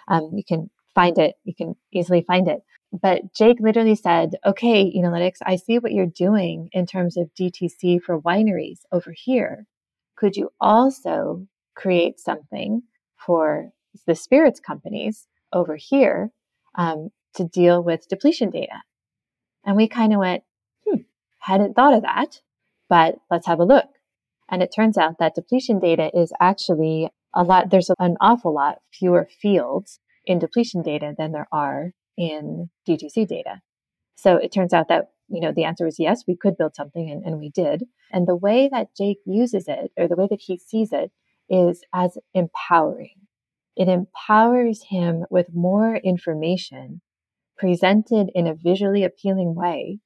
Um, 0.10 0.32
you 0.34 0.44
can 0.46 0.70
find 0.94 1.18
it, 1.18 1.36
you 1.46 1.56
can 1.56 1.76
easily 1.94 2.24
find 2.28 2.50
it. 2.50 2.60
But 2.92 3.34
Jake 3.34 3.58
literally 3.62 3.96
said, 3.96 4.36
Okay, 4.46 4.94
Enolytics, 4.96 5.38
I 5.46 5.56
see 5.56 5.80
what 5.80 5.94
you're 5.94 6.06
doing 6.06 6.68
in 6.74 6.86
terms 6.86 7.16
of 7.16 7.34
DTC 7.40 8.02
for 8.02 8.22
wineries 8.22 8.80
over 8.92 9.14
here. 9.16 9.66
Could 10.18 10.36
you 10.36 10.50
also 10.60 11.48
create 11.76 12.20
something 12.20 12.84
for 13.16 13.70
the 14.06 14.14
spirits 14.14 14.60
companies 14.60 15.26
over 15.54 15.78
here 15.78 16.32
um, 16.78 17.12
to 17.36 17.46
deal 17.46 17.82
with 17.82 18.10
depletion 18.10 18.50
data? 18.50 18.84
And 19.66 19.78
we 19.78 19.88
kind 19.88 20.12
of 20.12 20.20
went, 20.20 20.44
hmm, 20.86 21.04
hadn't 21.40 21.76
thought 21.76 21.94
of 21.94 22.02
that, 22.02 22.42
but 22.90 23.16
let's 23.30 23.48
have 23.48 23.60
a 23.60 23.66
look. 23.66 23.88
And 24.50 24.62
it 24.62 24.74
turns 24.76 24.98
out 24.98 25.18
that 25.20 25.36
depletion 25.36 25.80
data 25.80 26.12
is 26.14 26.32
actually 26.40 27.10
a 27.34 27.44
lot, 27.44 27.70
there's 27.72 27.90
an 28.00 28.18
awful 28.22 28.54
lot 28.54 28.80
fewer 28.92 29.28
fields 29.42 30.00
in 30.26 30.40
depletion 30.40 30.82
data 30.82 31.14
than 31.18 31.32
there 31.32 31.48
are 31.52 31.92
in 32.18 32.70
DTC 32.88 33.28
data. 33.28 33.62
So 34.16 34.36
it 34.38 34.52
turns 34.52 34.74
out 34.74 34.88
that, 34.90 35.10
you 35.28 35.42
know, 35.42 35.52
the 35.52 35.64
answer 35.64 35.86
was 35.86 36.00
yes, 36.00 36.24
we 36.28 36.38
could 36.38 36.58
build 36.58 36.76
something 36.76 37.10
and, 37.10 37.24
and 37.26 37.40
we 37.40 37.50
did. 37.50 37.86
And 38.12 38.28
the 38.28 38.36
way 38.36 38.70
that 38.72 38.96
Jake 38.96 39.20
uses 39.26 39.66
it 39.68 39.92
or 39.98 40.08
the 40.08 40.16
way 40.16 40.28
that 40.30 40.42
he 40.42 40.58
sees 40.58 40.90
it 40.92 41.12
is 41.50 41.84
as 41.94 42.18
empowering. 42.34 43.16
It 43.76 43.88
empowers 43.88 44.86
him 44.90 45.26
with 45.32 45.48
more 45.54 45.96
information 45.96 47.02
presented 47.58 48.30
in 48.36 48.46
a 48.46 48.54
visually 48.54 49.04
appealing 49.04 49.56
way 49.56 50.00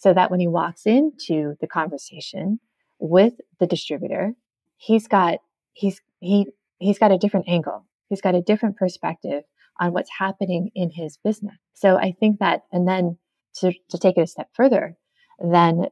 so 0.00 0.14
that 0.14 0.30
when 0.30 0.40
he 0.40 0.48
walks 0.48 0.86
into 0.86 1.56
the 1.60 1.66
conversation 1.66 2.58
with 2.98 3.34
the 3.58 3.66
distributor, 3.66 4.32
he's 4.78 5.06
got 5.06 5.40
he's 5.74 6.00
he 6.20 6.46
he's 6.78 6.98
got 6.98 7.12
a 7.12 7.18
different 7.18 7.48
angle. 7.48 7.84
He's 8.08 8.22
got 8.22 8.34
a 8.34 8.40
different 8.40 8.76
perspective 8.76 9.44
on 9.78 9.92
what's 9.92 10.10
happening 10.18 10.70
in 10.74 10.90
his 10.90 11.18
business. 11.18 11.56
So 11.74 11.98
I 11.98 12.12
think 12.18 12.40
that 12.40 12.62
and 12.72 12.88
then 12.88 13.18
to, 13.56 13.74
to 13.90 13.98
take 13.98 14.16
it 14.16 14.22
a 14.22 14.26
step 14.26 14.48
further, 14.54 14.96
then 15.38 15.86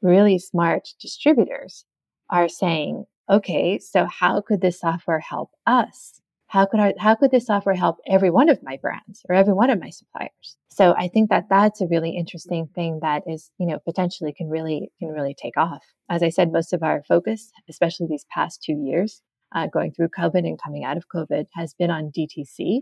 really 0.00 0.38
smart 0.38 0.88
distributors 0.98 1.84
are 2.30 2.48
saying, 2.48 3.04
okay, 3.30 3.78
so 3.78 4.06
how 4.06 4.40
could 4.40 4.62
this 4.62 4.80
software 4.80 5.20
help 5.20 5.50
us? 5.66 6.21
How 6.52 6.66
could 6.66 6.80
I, 6.80 6.92
how 6.98 7.14
could 7.14 7.30
this 7.30 7.46
software 7.46 7.74
help 7.74 7.96
every 8.06 8.28
one 8.28 8.50
of 8.50 8.62
my 8.62 8.76
brands 8.76 9.24
or 9.26 9.34
every 9.34 9.54
one 9.54 9.70
of 9.70 9.80
my 9.80 9.88
suppliers? 9.88 10.58
So 10.68 10.94
I 10.98 11.08
think 11.08 11.30
that 11.30 11.46
that's 11.48 11.80
a 11.80 11.86
really 11.86 12.10
interesting 12.10 12.68
thing 12.74 12.98
that 13.00 13.22
is, 13.26 13.50
you 13.58 13.64
know, 13.66 13.78
potentially 13.78 14.34
can 14.34 14.50
really, 14.50 14.92
can 14.98 15.08
really 15.08 15.32
take 15.32 15.56
off. 15.56 15.82
As 16.10 16.22
I 16.22 16.28
said, 16.28 16.52
most 16.52 16.74
of 16.74 16.82
our 16.82 17.02
focus, 17.08 17.52
especially 17.70 18.06
these 18.06 18.26
past 18.30 18.62
two 18.62 18.74
years, 18.74 19.22
uh, 19.54 19.66
going 19.66 19.92
through 19.92 20.08
COVID 20.08 20.46
and 20.46 20.60
coming 20.60 20.84
out 20.84 20.98
of 20.98 21.08
COVID 21.08 21.46
has 21.54 21.72
been 21.72 21.90
on 21.90 22.12
DTC. 22.12 22.80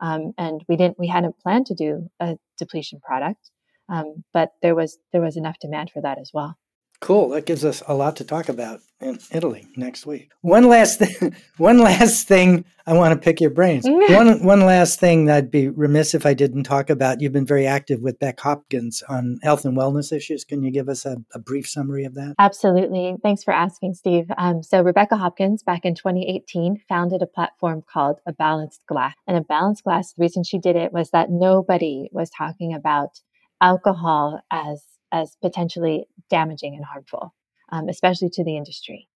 Um, 0.00 0.32
and 0.36 0.64
we 0.66 0.74
didn't, 0.76 0.98
we 0.98 1.06
hadn't 1.06 1.38
planned 1.38 1.66
to 1.66 1.74
do 1.74 2.10
a 2.18 2.36
depletion 2.58 2.98
product. 2.98 3.52
Um, 3.88 4.24
but 4.32 4.54
there 4.62 4.74
was, 4.74 4.98
there 5.12 5.22
was 5.22 5.36
enough 5.36 5.60
demand 5.60 5.92
for 5.92 6.02
that 6.02 6.18
as 6.18 6.32
well. 6.34 6.58
Cool. 7.00 7.30
That 7.30 7.46
gives 7.46 7.64
us 7.64 7.82
a 7.86 7.94
lot 7.94 8.16
to 8.16 8.24
talk 8.24 8.48
about 8.48 8.80
in 9.00 9.18
Italy 9.30 9.66
next 9.76 10.06
week. 10.06 10.30
One 10.40 10.64
last 10.64 10.98
thing. 11.00 11.34
One 11.58 11.78
last 11.78 12.26
thing. 12.26 12.64
I 12.86 12.92
want 12.92 13.12
to 13.12 13.22
pick 13.22 13.40
your 13.40 13.50
brains. 13.50 13.84
one 13.88 14.42
one 14.44 14.60
last 14.60 15.00
thing. 15.00 15.26
That 15.26 15.36
I'd 15.36 15.50
be 15.50 15.68
remiss 15.68 16.14
if 16.14 16.24
I 16.24 16.34
didn't 16.34 16.64
talk 16.64 16.88
about. 16.88 17.20
You've 17.20 17.32
been 17.32 17.46
very 17.46 17.66
active 17.66 18.00
with 18.00 18.18
Beck 18.18 18.40
Hopkins 18.40 19.02
on 19.08 19.38
health 19.42 19.64
and 19.64 19.76
wellness 19.76 20.12
issues. 20.12 20.44
Can 20.44 20.62
you 20.62 20.70
give 20.70 20.88
us 20.88 21.04
a, 21.04 21.16
a 21.34 21.38
brief 21.38 21.68
summary 21.68 22.04
of 22.04 22.14
that? 22.14 22.34
Absolutely. 22.38 23.16
Thanks 23.22 23.44
for 23.44 23.52
asking, 23.52 23.94
Steve. 23.94 24.30
Um, 24.38 24.62
so 24.62 24.82
Rebecca 24.82 25.16
Hopkins, 25.16 25.62
back 25.62 25.84
in 25.84 25.94
2018, 25.94 26.82
founded 26.88 27.22
a 27.22 27.26
platform 27.26 27.82
called 27.92 28.20
A 28.26 28.32
Balanced 28.32 28.82
Glass. 28.86 29.14
And 29.26 29.36
A 29.36 29.42
Balanced 29.42 29.84
Glass. 29.84 30.12
The 30.12 30.22
reason 30.22 30.44
she 30.44 30.58
did 30.58 30.76
it 30.76 30.92
was 30.92 31.10
that 31.10 31.30
nobody 31.30 32.08
was 32.12 32.30
talking 32.30 32.72
about 32.72 33.20
alcohol 33.60 34.40
as 34.50 34.82
as 35.12 35.36
potentially 35.42 36.06
damaging 36.30 36.74
and 36.74 36.84
harmful, 36.84 37.34
um, 37.70 37.88
especially 37.88 38.30
to 38.30 38.44
the 38.44 38.56
industry. 38.56 39.08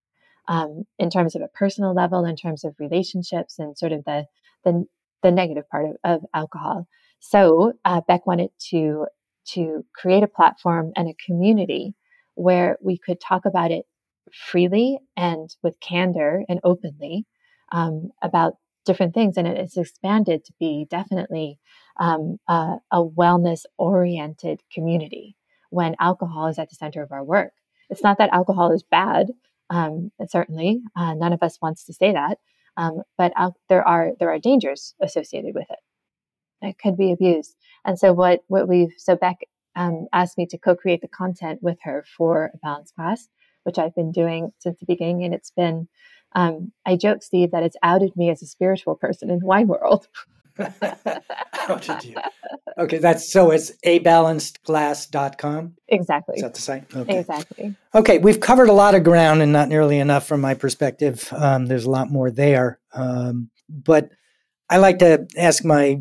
Um, 0.48 0.84
in 0.98 1.10
terms 1.10 1.36
of 1.36 1.42
a 1.42 1.48
personal 1.48 1.94
level, 1.94 2.24
in 2.24 2.34
terms 2.34 2.64
of 2.64 2.74
relationships, 2.80 3.58
and 3.58 3.76
sort 3.76 3.92
of 3.92 4.04
the 4.04 4.26
the, 4.64 4.84
the 5.22 5.30
negative 5.30 5.68
part 5.68 5.86
of, 5.86 5.96
of 6.04 6.22
alcohol. 6.34 6.88
So 7.20 7.74
uh, 7.84 8.00
Beck 8.06 8.26
wanted 8.26 8.50
to 8.70 9.06
to 9.52 9.84
create 9.94 10.22
a 10.22 10.28
platform 10.28 10.92
and 10.96 11.08
a 11.08 11.16
community 11.24 11.94
where 12.34 12.78
we 12.82 12.98
could 12.98 13.20
talk 13.20 13.44
about 13.44 13.70
it 13.70 13.84
freely 14.32 14.98
and 15.16 15.54
with 15.62 15.80
candor 15.80 16.44
and 16.48 16.60
openly 16.64 17.26
um, 17.72 18.10
about 18.22 18.54
different 18.84 19.14
things. 19.14 19.36
And 19.36 19.46
it's 19.46 19.76
expanded 19.76 20.44
to 20.44 20.52
be 20.58 20.86
definitely 20.88 21.58
um, 21.98 22.38
a, 22.48 22.76
a 22.90 23.04
wellness 23.04 23.62
oriented 23.76 24.62
community 24.72 25.36
when 25.70 25.96
alcohol 26.00 26.48
is 26.48 26.58
at 26.58 26.68
the 26.68 26.76
center 26.76 27.02
of 27.02 27.12
our 27.12 27.24
work. 27.24 27.52
It's 27.88 28.02
not 28.02 28.18
that 28.18 28.32
alcohol 28.32 28.72
is 28.72 28.82
bad. 28.82 29.32
Um, 29.70 30.10
certainly, 30.28 30.82
uh, 30.96 31.14
none 31.14 31.32
of 31.32 31.42
us 31.42 31.58
wants 31.62 31.84
to 31.86 31.92
say 31.92 32.12
that. 32.12 32.38
Um, 32.76 33.02
but 33.18 33.32
al- 33.36 33.56
there 33.68 33.86
are 33.86 34.12
there 34.18 34.30
are 34.30 34.38
dangers 34.38 34.94
associated 35.00 35.54
with 35.54 35.66
it. 35.70 35.78
It 36.62 36.78
could 36.78 36.96
be 36.96 37.12
abused. 37.12 37.56
And 37.84 37.98
so 37.98 38.12
what 38.12 38.40
what 38.48 38.68
we've 38.68 38.94
so 38.96 39.16
Beck 39.16 39.38
um, 39.76 40.06
asked 40.12 40.38
me 40.38 40.46
to 40.46 40.58
co-create 40.58 41.00
the 41.00 41.08
content 41.08 41.62
with 41.62 41.78
her 41.82 42.04
for 42.16 42.50
a 42.54 42.58
Balanced 42.58 42.96
Glass, 42.96 43.28
which 43.64 43.78
I've 43.78 43.94
been 43.94 44.12
doing 44.12 44.52
since 44.58 44.78
the 44.78 44.86
beginning, 44.86 45.24
and 45.24 45.34
it's 45.34 45.50
been. 45.50 45.88
Um, 46.32 46.70
I 46.86 46.94
joke, 46.94 47.24
Steve, 47.24 47.50
that 47.50 47.64
it's 47.64 47.76
outed 47.82 48.14
me 48.16 48.30
as 48.30 48.40
a 48.40 48.46
spiritual 48.46 48.94
person 48.94 49.30
in 49.30 49.40
the 49.40 49.46
wine 49.46 49.66
world. 49.66 50.06
How 51.52 51.76
did 51.76 52.04
you? 52.04 52.16
Okay, 52.78 52.98
that's 52.98 53.30
so 53.30 53.50
it's 53.50 53.72
abalancedglass.com. 53.84 55.76
Exactly. 55.88 56.36
Is 56.36 56.42
that 56.42 56.54
the 56.54 56.60
site? 56.60 56.84
Okay. 56.94 57.20
Exactly. 57.20 57.74
Okay, 57.94 58.18
we've 58.18 58.40
covered 58.40 58.68
a 58.68 58.72
lot 58.72 58.94
of 58.94 59.04
ground 59.04 59.42
and 59.42 59.52
not 59.52 59.68
nearly 59.68 59.98
enough 59.98 60.26
from 60.26 60.40
my 60.40 60.54
perspective. 60.54 61.28
Um, 61.32 61.66
there's 61.66 61.84
a 61.84 61.90
lot 61.90 62.10
more 62.10 62.30
there. 62.30 62.78
Um, 62.92 63.50
but 63.68 64.10
I 64.68 64.78
like 64.78 64.98
to 65.00 65.26
ask 65.36 65.64
my 65.64 66.00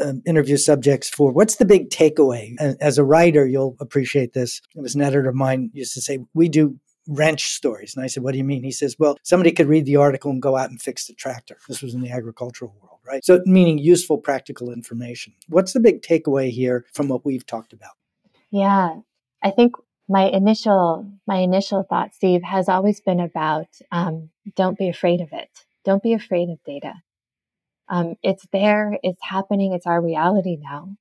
uh, 0.00 0.12
interview 0.26 0.56
subjects 0.56 1.08
for 1.08 1.32
what's 1.32 1.56
the 1.56 1.64
big 1.64 1.90
takeaway? 1.90 2.54
As 2.80 2.98
a 2.98 3.04
writer, 3.04 3.46
you'll 3.46 3.76
appreciate 3.80 4.32
this. 4.32 4.60
It 4.74 4.80
was 4.80 4.94
an 4.94 5.02
editor 5.02 5.28
of 5.28 5.34
mine 5.34 5.70
used 5.72 5.94
to 5.94 6.00
say, 6.00 6.18
We 6.34 6.48
do 6.48 6.78
wrench 7.08 7.52
stories. 7.52 7.94
And 7.94 8.04
I 8.04 8.06
said, 8.06 8.22
What 8.22 8.32
do 8.32 8.38
you 8.38 8.44
mean? 8.44 8.62
He 8.62 8.72
says, 8.72 8.96
Well, 8.98 9.18
somebody 9.22 9.52
could 9.52 9.66
read 9.66 9.86
the 9.86 9.96
article 9.96 10.30
and 10.30 10.42
go 10.42 10.56
out 10.56 10.70
and 10.70 10.80
fix 10.80 11.06
the 11.06 11.14
tractor. 11.14 11.58
This 11.68 11.82
was 11.82 11.94
in 11.94 12.00
the 12.00 12.10
agricultural 12.10 12.74
world, 12.80 12.91
right? 13.06 13.24
So, 13.24 13.42
meaning 13.44 13.78
useful, 13.78 14.18
practical 14.18 14.72
information. 14.72 15.34
What's 15.48 15.72
the 15.72 15.80
big 15.80 16.02
takeaway 16.02 16.50
here 16.50 16.84
from 16.92 17.08
what 17.08 17.24
we've 17.24 17.46
talked 17.46 17.72
about? 17.72 17.92
Yeah, 18.50 18.96
I 19.42 19.50
think 19.50 19.76
my 20.08 20.24
initial 20.24 21.10
my 21.26 21.36
initial 21.36 21.82
thought, 21.82 22.14
Steve, 22.14 22.42
has 22.42 22.68
always 22.68 23.00
been 23.00 23.20
about 23.20 23.68
um, 23.90 24.30
don't 24.56 24.78
be 24.78 24.88
afraid 24.88 25.20
of 25.20 25.28
it. 25.32 25.48
Don't 25.84 26.02
be 26.02 26.12
afraid 26.12 26.48
of 26.50 26.62
data. 26.64 26.94
Um, 27.88 28.14
it's 28.22 28.46
there. 28.52 28.98
It's 29.02 29.22
happening. 29.22 29.72
It's 29.72 29.86
our 29.86 30.00
reality 30.00 30.58
now. 30.60 30.96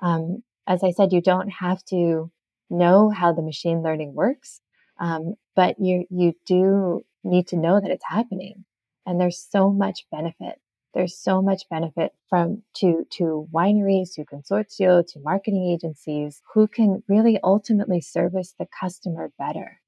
Um, 0.00 0.42
as 0.66 0.82
I 0.82 0.90
said, 0.90 1.12
you 1.12 1.20
don't 1.20 1.48
have 1.48 1.84
to 1.86 2.30
know 2.70 3.10
how 3.10 3.32
the 3.32 3.42
machine 3.42 3.82
learning 3.82 4.14
works. 4.14 4.60
Um, 4.98 5.34
but 5.56 5.76
you, 5.78 6.06
you 6.10 6.34
do 6.46 7.04
need 7.22 7.48
to 7.48 7.56
know 7.56 7.80
that 7.80 7.90
it's 7.90 8.04
happening. 8.06 8.64
And 9.06 9.20
there's 9.20 9.38
so 9.50 9.70
much 9.70 10.06
benefit. 10.10 10.60
There's 10.94 11.16
so 11.16 11.42
much 11.42 11.68
benefit 11.68 12.12
from 12.28 12.62
to, 12.76 13.04
to 13.12 13.48
wineries, 13.52 14.14
to 14.14 14.24
consortia, 14.24 15.04
to 15.12 15.20
marketing 15.20 15.68
agencies 15.70 16.40
who 16.54 16.68
can 16.68 17.02
really 17.08 17.38
ultimately 17.42 18.00
service 18.00 18.54
the 18.58 18.66
customer 18.80 19.32
better. 19.38 19.80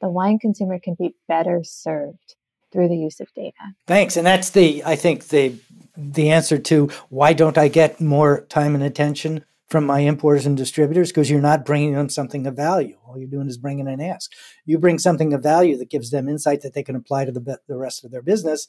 The 0.00 0.08
wine 0.08 0.38
consumer 0.38 0.78
can 0.78 0.94
be 0.94 1.14
better 1.28 1.62
served 1.62 2.34
through 2.72 2.88
the 2.88 2.96
use 2.96 3.20
of 3.20 3.32
data. 3.34 3.54
Thanks. 3.86 4.16
And 4.16 4.26
that's 4.26 4.50
the, 4.50 4.82
I 4.84 4.96
think, 4.96 5.28
the 5.28 5.54
the 5.96 6.30
answer 6.30 6.58
to 6.58 6.88
why 7.08 7.32
don't 7.32 7.58
I 7.58 7.66
get 7.66 8.00
more 8.00 8.42
time 8.42 8.76
and 8.76 8.84
attention 8.84 9.44
from 9.68 9.84
my 9.84 10.00
importers 10.00 10.46
and 10.46 10.56
distributors 10.56 11.10
because 11.10 11.30
you're 11.30 11.40
not 11.40 11.66
bringing 11.66 11.92
them 11.92 12.08
something 12.08 12.46
of 12.46 12.56
value. 12.56 12.96
All 13.06 13.18
you're 13.18 13.28
doing 13.28 13.48
is 13.48 13.58
bringing 13.58 13.86
an 13.86 14.00
ask. 14.00 14.32
You 14.64 14.78
bring 14.78 14.98
something 14.98 15.32
of 15.34 15.42
value 15.42 15.76
that 15.76 15.90
gives 15.90 16.10
them 16.10 16.28
insight 16.28 16.62
that 16.62 16.72
they 16.72 16.82
can 16.82 16.96
apply 16.96 17.26
to 17.26 17.32
the, 17.32 17.58
the 17.68 17.76
rest 17.76 18.04
of 18.04 18.10
their 18.10 18.22
business. 18.22 18.66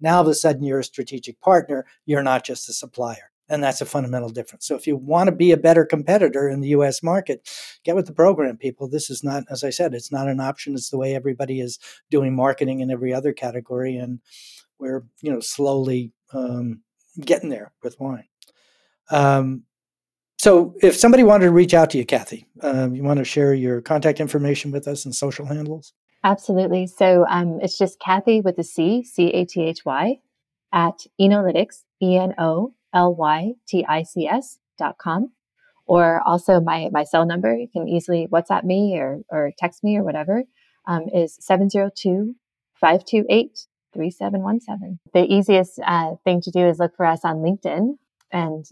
Now, 0.00 0.16
all 0.16 0.22
of 0.22 0.28
a 0.28 0.34
sudden, 0.34 0.62
you're 0.62 0.80
a 0.80 0.84
strategic 0.84 1.40
partner. 1.40 1.86
You're 2.04 2.22
not 2.22 2.44
just 2.44 2.68
a 2.68 2.74
supplier. 2.74 3.30
And 3.48 3.62
that's 3.62 3.80
a 3.80 3.86
fundamental 3.86 4.28
difference. 4.28 4.66
So, 4.66 4.76
if 4.76 4.86
you 4.86 4.96
want 4.96 5.28
to 5.28 5.34
be 5.34 5.52
a 5.52 5.56
better 5.56 5.84
competitor 5.84 6.48
in 6.48 6.60
the 6.60 6.68
US 6.68 7.02
market, 7.02 7.48
get 7.82 7.96
with 7.96 8.06
the 8.06 8.12
program, 8.12 8.56
people. 8.56 8.88
This 8.88 9.10
is 9.10 9.24
not, 9.24 9.44
as 9.50 9.64
I 9.64 9.70
said, 9.70 9.94
it's 9.94 10.12
not 10.12 10.28
an 10.28 10.40
option. 10.40 10.74
It's 10.74 10.90
the 10.90 10.98
way 10.98 11.14
everybody 11.14 11.60
is 11.60 11.78
doing 12.10 12.36
marketing 12.36 12.80
in 12.80 12.90
every 12.90 13.12
other 13.12 13.32
category. 13.32 13.96
And 13.96 14.20
we're, 14.78 15.04
you 15.22 15.32
know, 15.32 15.40
slowly 15.40 16.12
um, 16.32 16.82
getting 17.20 17.48
there 17.48 17.72
with 17.82 17.98
wine. 18.00 18.24
Um, 19.10 19.64
so, 20.42 20.74
if 20.82 20.96
somebody 20.96 21.22
wanted 21.22 21.44
to 21.44 21.52
reach 21.52 21.72
out 21.72 21.90
to 21.90 21.98
you, 21.98 22.04
Cathy, 22.04 22.48
um, 22.62 22.96
you 22.96 23.04
want 23.04 23.18
to 23.18 23.24
share 23.24 23.54
your 23.54 23.80
contact 23.80 24.18
information 24.18 24.72
with 24.72 24.88
us 24.88 25.04
and 25.04 25.14
social 25.14 25.46
handles? 25.46 25.92
Absolutely. 26.24 26.88
So, 26.88 27.24
um, 27.30 27.60
it's 27.62 27.78
just 27.78 28.00
Cathy 28.00 28.40
with 28.40 28.58
a 28.58 28.64
C, 28.64 29.04
C 29.04 29.28
A 29.28 29.44
T 29.44 29.62
H 29.62 29.84
Y, 29.84 30.18
at 30.72 31.06
Enolytics, 31.20 31.84
E 32.02 32.16
N 32.16 32.34
O 32.38 32.74
L 32.92 33.14
Y 33.14 33.52
T 33.68 33.86
I 33.88 34.02
C 34.02 34.26
S 34.26 34.58
dot 34.76 34.98
com. 34.98 35.30
Or 35.86 36.20
also 36.26 36.60
my, 36.60 36.88
my 36.90 37.04
cell 37.04 37.24
number, 37.24 37.54
you 37.56 37.68
can 37.72 37.86
easily 37.86 38.26
WhatsApp 38.26 38.64
me 38.64 38.98
or, 38.98 39.20
or 39.28 39.52
text 39.56 39.84
me 39.84 39.96
or 39.96 40.02
whatever, 40.02 40.42
um, 40.88 41.02
is 41.14 41.36
702 41.38 42.34
528 42.80 43.66
3717. 43.94 44.98
The 45.14 45.32
easiest 45.32 45.78
uh, 45.86 46.16
thing 46.24 46.40
to 46.40 46.50
do 46.50 46.66
is 46.66 46.80
look 46.80 46.96
for 46.96 47.06
us 47.06 47.20
on 47.24 47.36
LinkedIn 47.36 47.96
and 48.32 48.66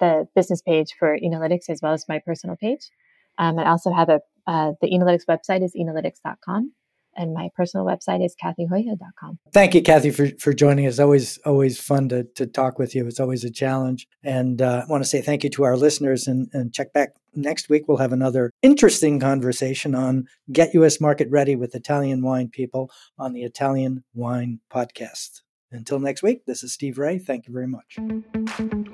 the 0.00 0.28
business 0.34 0.62
page 0.62 0.94
for 0.98 1.18
Enolytics 1.18 1.68
as 1.68 1.80
well 1.82 1.92
as 1.92 2.06
my 2.08 2.18
personal 2.18 2.56
page. 2.56 2.90
Um, 3.38 3.58
I 3.58 3.68
also 3.68 3.92
have 3.92 4.08
a 4.08 4.20
uh, 4.46 4.72
the 4.80 4.88
Enolytics 4.88 5.26
website 5.28 5.64
is 5.64 5.74
enolytics.com 5.74 6.72
and 7.16 7.32
my 7.32 7.48
personal 7.56 7.84
website 7.84 8.24
is 8.24 8.36
cathyhuyghe.com. 8.42 9.38
Thank 9.52 9.74
you, 9.74 9.82
Cathy, 9.82 10.10
for, 10.10 10.28
for 10.38 10.52
joining 10.52 10.86
us. 10.86 10.98
Always, 10.98 11.38
always 11.38 11.80
fun 11.80 12.08
to, 12.10 12.24
to 12.34 12.46
talk 12.46 12.78
with 12.78 12.94
you. 12.94 13.06
It's 13.06 13.18
always 13.18 13.42
a 13.42 13.50
challenge. 13.50 14.06
And 14.22 14.60
uh, 14.60 14.84
I 14.84 14.90
want 14.90 15.02
to 15.02 15.08
say 15.08 15.22
thank 15.22 15.42
you 15.42 15.50
to 15.50 15.64
our 15.64 15.76
listeners 15.76 16.26
and, 16.26 16.48
and 16.52 16.72
check 16.72 16.92
back 16.92 17.14
next 17.34 17.68
week. 17.68 17.88
We'll 17.88 17.96
have 17.98 18.12
another 18.12 18.52
interesting 18.62 19.18
conversation 19.18 19.94
on 19.94 20.26
Get 20.52 20.74
US 20.74 21.00
Market 21.00 21.28
Ready 21.30 21.56
with 21.56 21.74
Italian 21.74 22.22
wine 22.22 22.48
people 22.48 22.90
on 23.18 23.32
the 23.32 23.42
Italian 23.42 24.04
Wine 24.14 24.60
Podcast. 24.72 25.40
Until 25.72 25.98
next 25.98 26.22
week, 26.22 26.46
this 26.46 26.62
is 26.62 26.72
Steve 26.72 26.98
Raye. 26.98 27.18
Thank 27.18 27.48
you 27.48 27.52
very 27.52 27.66
much. 27.66 28.85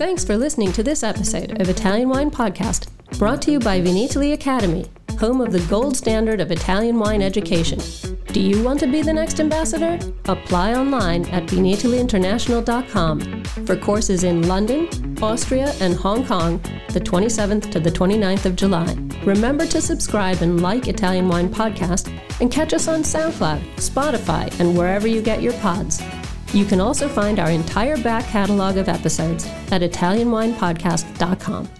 Thanks 0.00 0.24
for 0.24 0.34
listening 0.34 0.72
to 0.72 0.82
this 0.82 1.02
episode 1.02 1.60
of 1.60 1.68
Italian 1.68 2.08
Wine 2.08 2.30
Podcast, 2.30 2.88
brought 3.18 3.42
to 3.42 3.50
you 3.50 3.58
by 3.58 3.82
Vinitaly 3.82 4.32
Academy, 4.32 4.86
home 5.18 5.42
of 5.42 5.52
the 5.52 5.60
gold 5.68 5.94
standard 5.94 6.40
of 6.40 6.50
Italian 6.50 6.98
wine 6.98 7.20
education. 7.20 7.78
Do 8.28 8.40
you 8.40 8.62
want 8.62 8.80
to 8.80 8.86
be 8.86 9.02
the 9.02 9.12
next 9.12 9.40
ambassador? 9.40 9.98
Apply 10.24 10.72
online 10.72 11.26
at 11.26 11.44
vinitalyinternational.com 11.48 13.44
for 13.44 13.76
courses 13.76 14.24
in 14.24 14.48
London, 14.48 14.88
Austria, 15.20 15.74
and 15.82 15.94
Hong 15.96 16.24
Kong 16.24 16.62
the 16.94 17.00
27th 17.00 17.70
to 17.70 17.78
the 17.78 17.90
29th 17.90 18.46
of 18.46 18.56
July. 18.56 18.96
Remember 19.26 19.66
to 19.66 19.82
subscribe 19.82 20.40
and 20.40 20.62
like 20.62 20.88
Italian 20.88 21.28
Wine 21.28 21.50
Podcast 21.50 22.10
and 22.40 22.50
catch 22.50 22.72
us 22.72 22.88
on 22.88 23.02
SoundCloud, 23.02 23.60
Spotify, 23.74 24.58
and 24.60 24.74
wherever 24.78 25.06
you 25.06 25.20
get 25.20 25.42
your 25.42 25.52
pods. 25.58 26.00
You 26.52 26.64
can 26.64 26.80
also 26.80 27.08
find 27.08 27.38
our 27.38 27.50
entire 27.50 27.96
back 27.96 28.26
catalog 28.26 28.76
of 28.76 28.88
episodes 28.88 29.46
at 29.70 29.82
ItalianWinePodcast.com. 29.82 31.79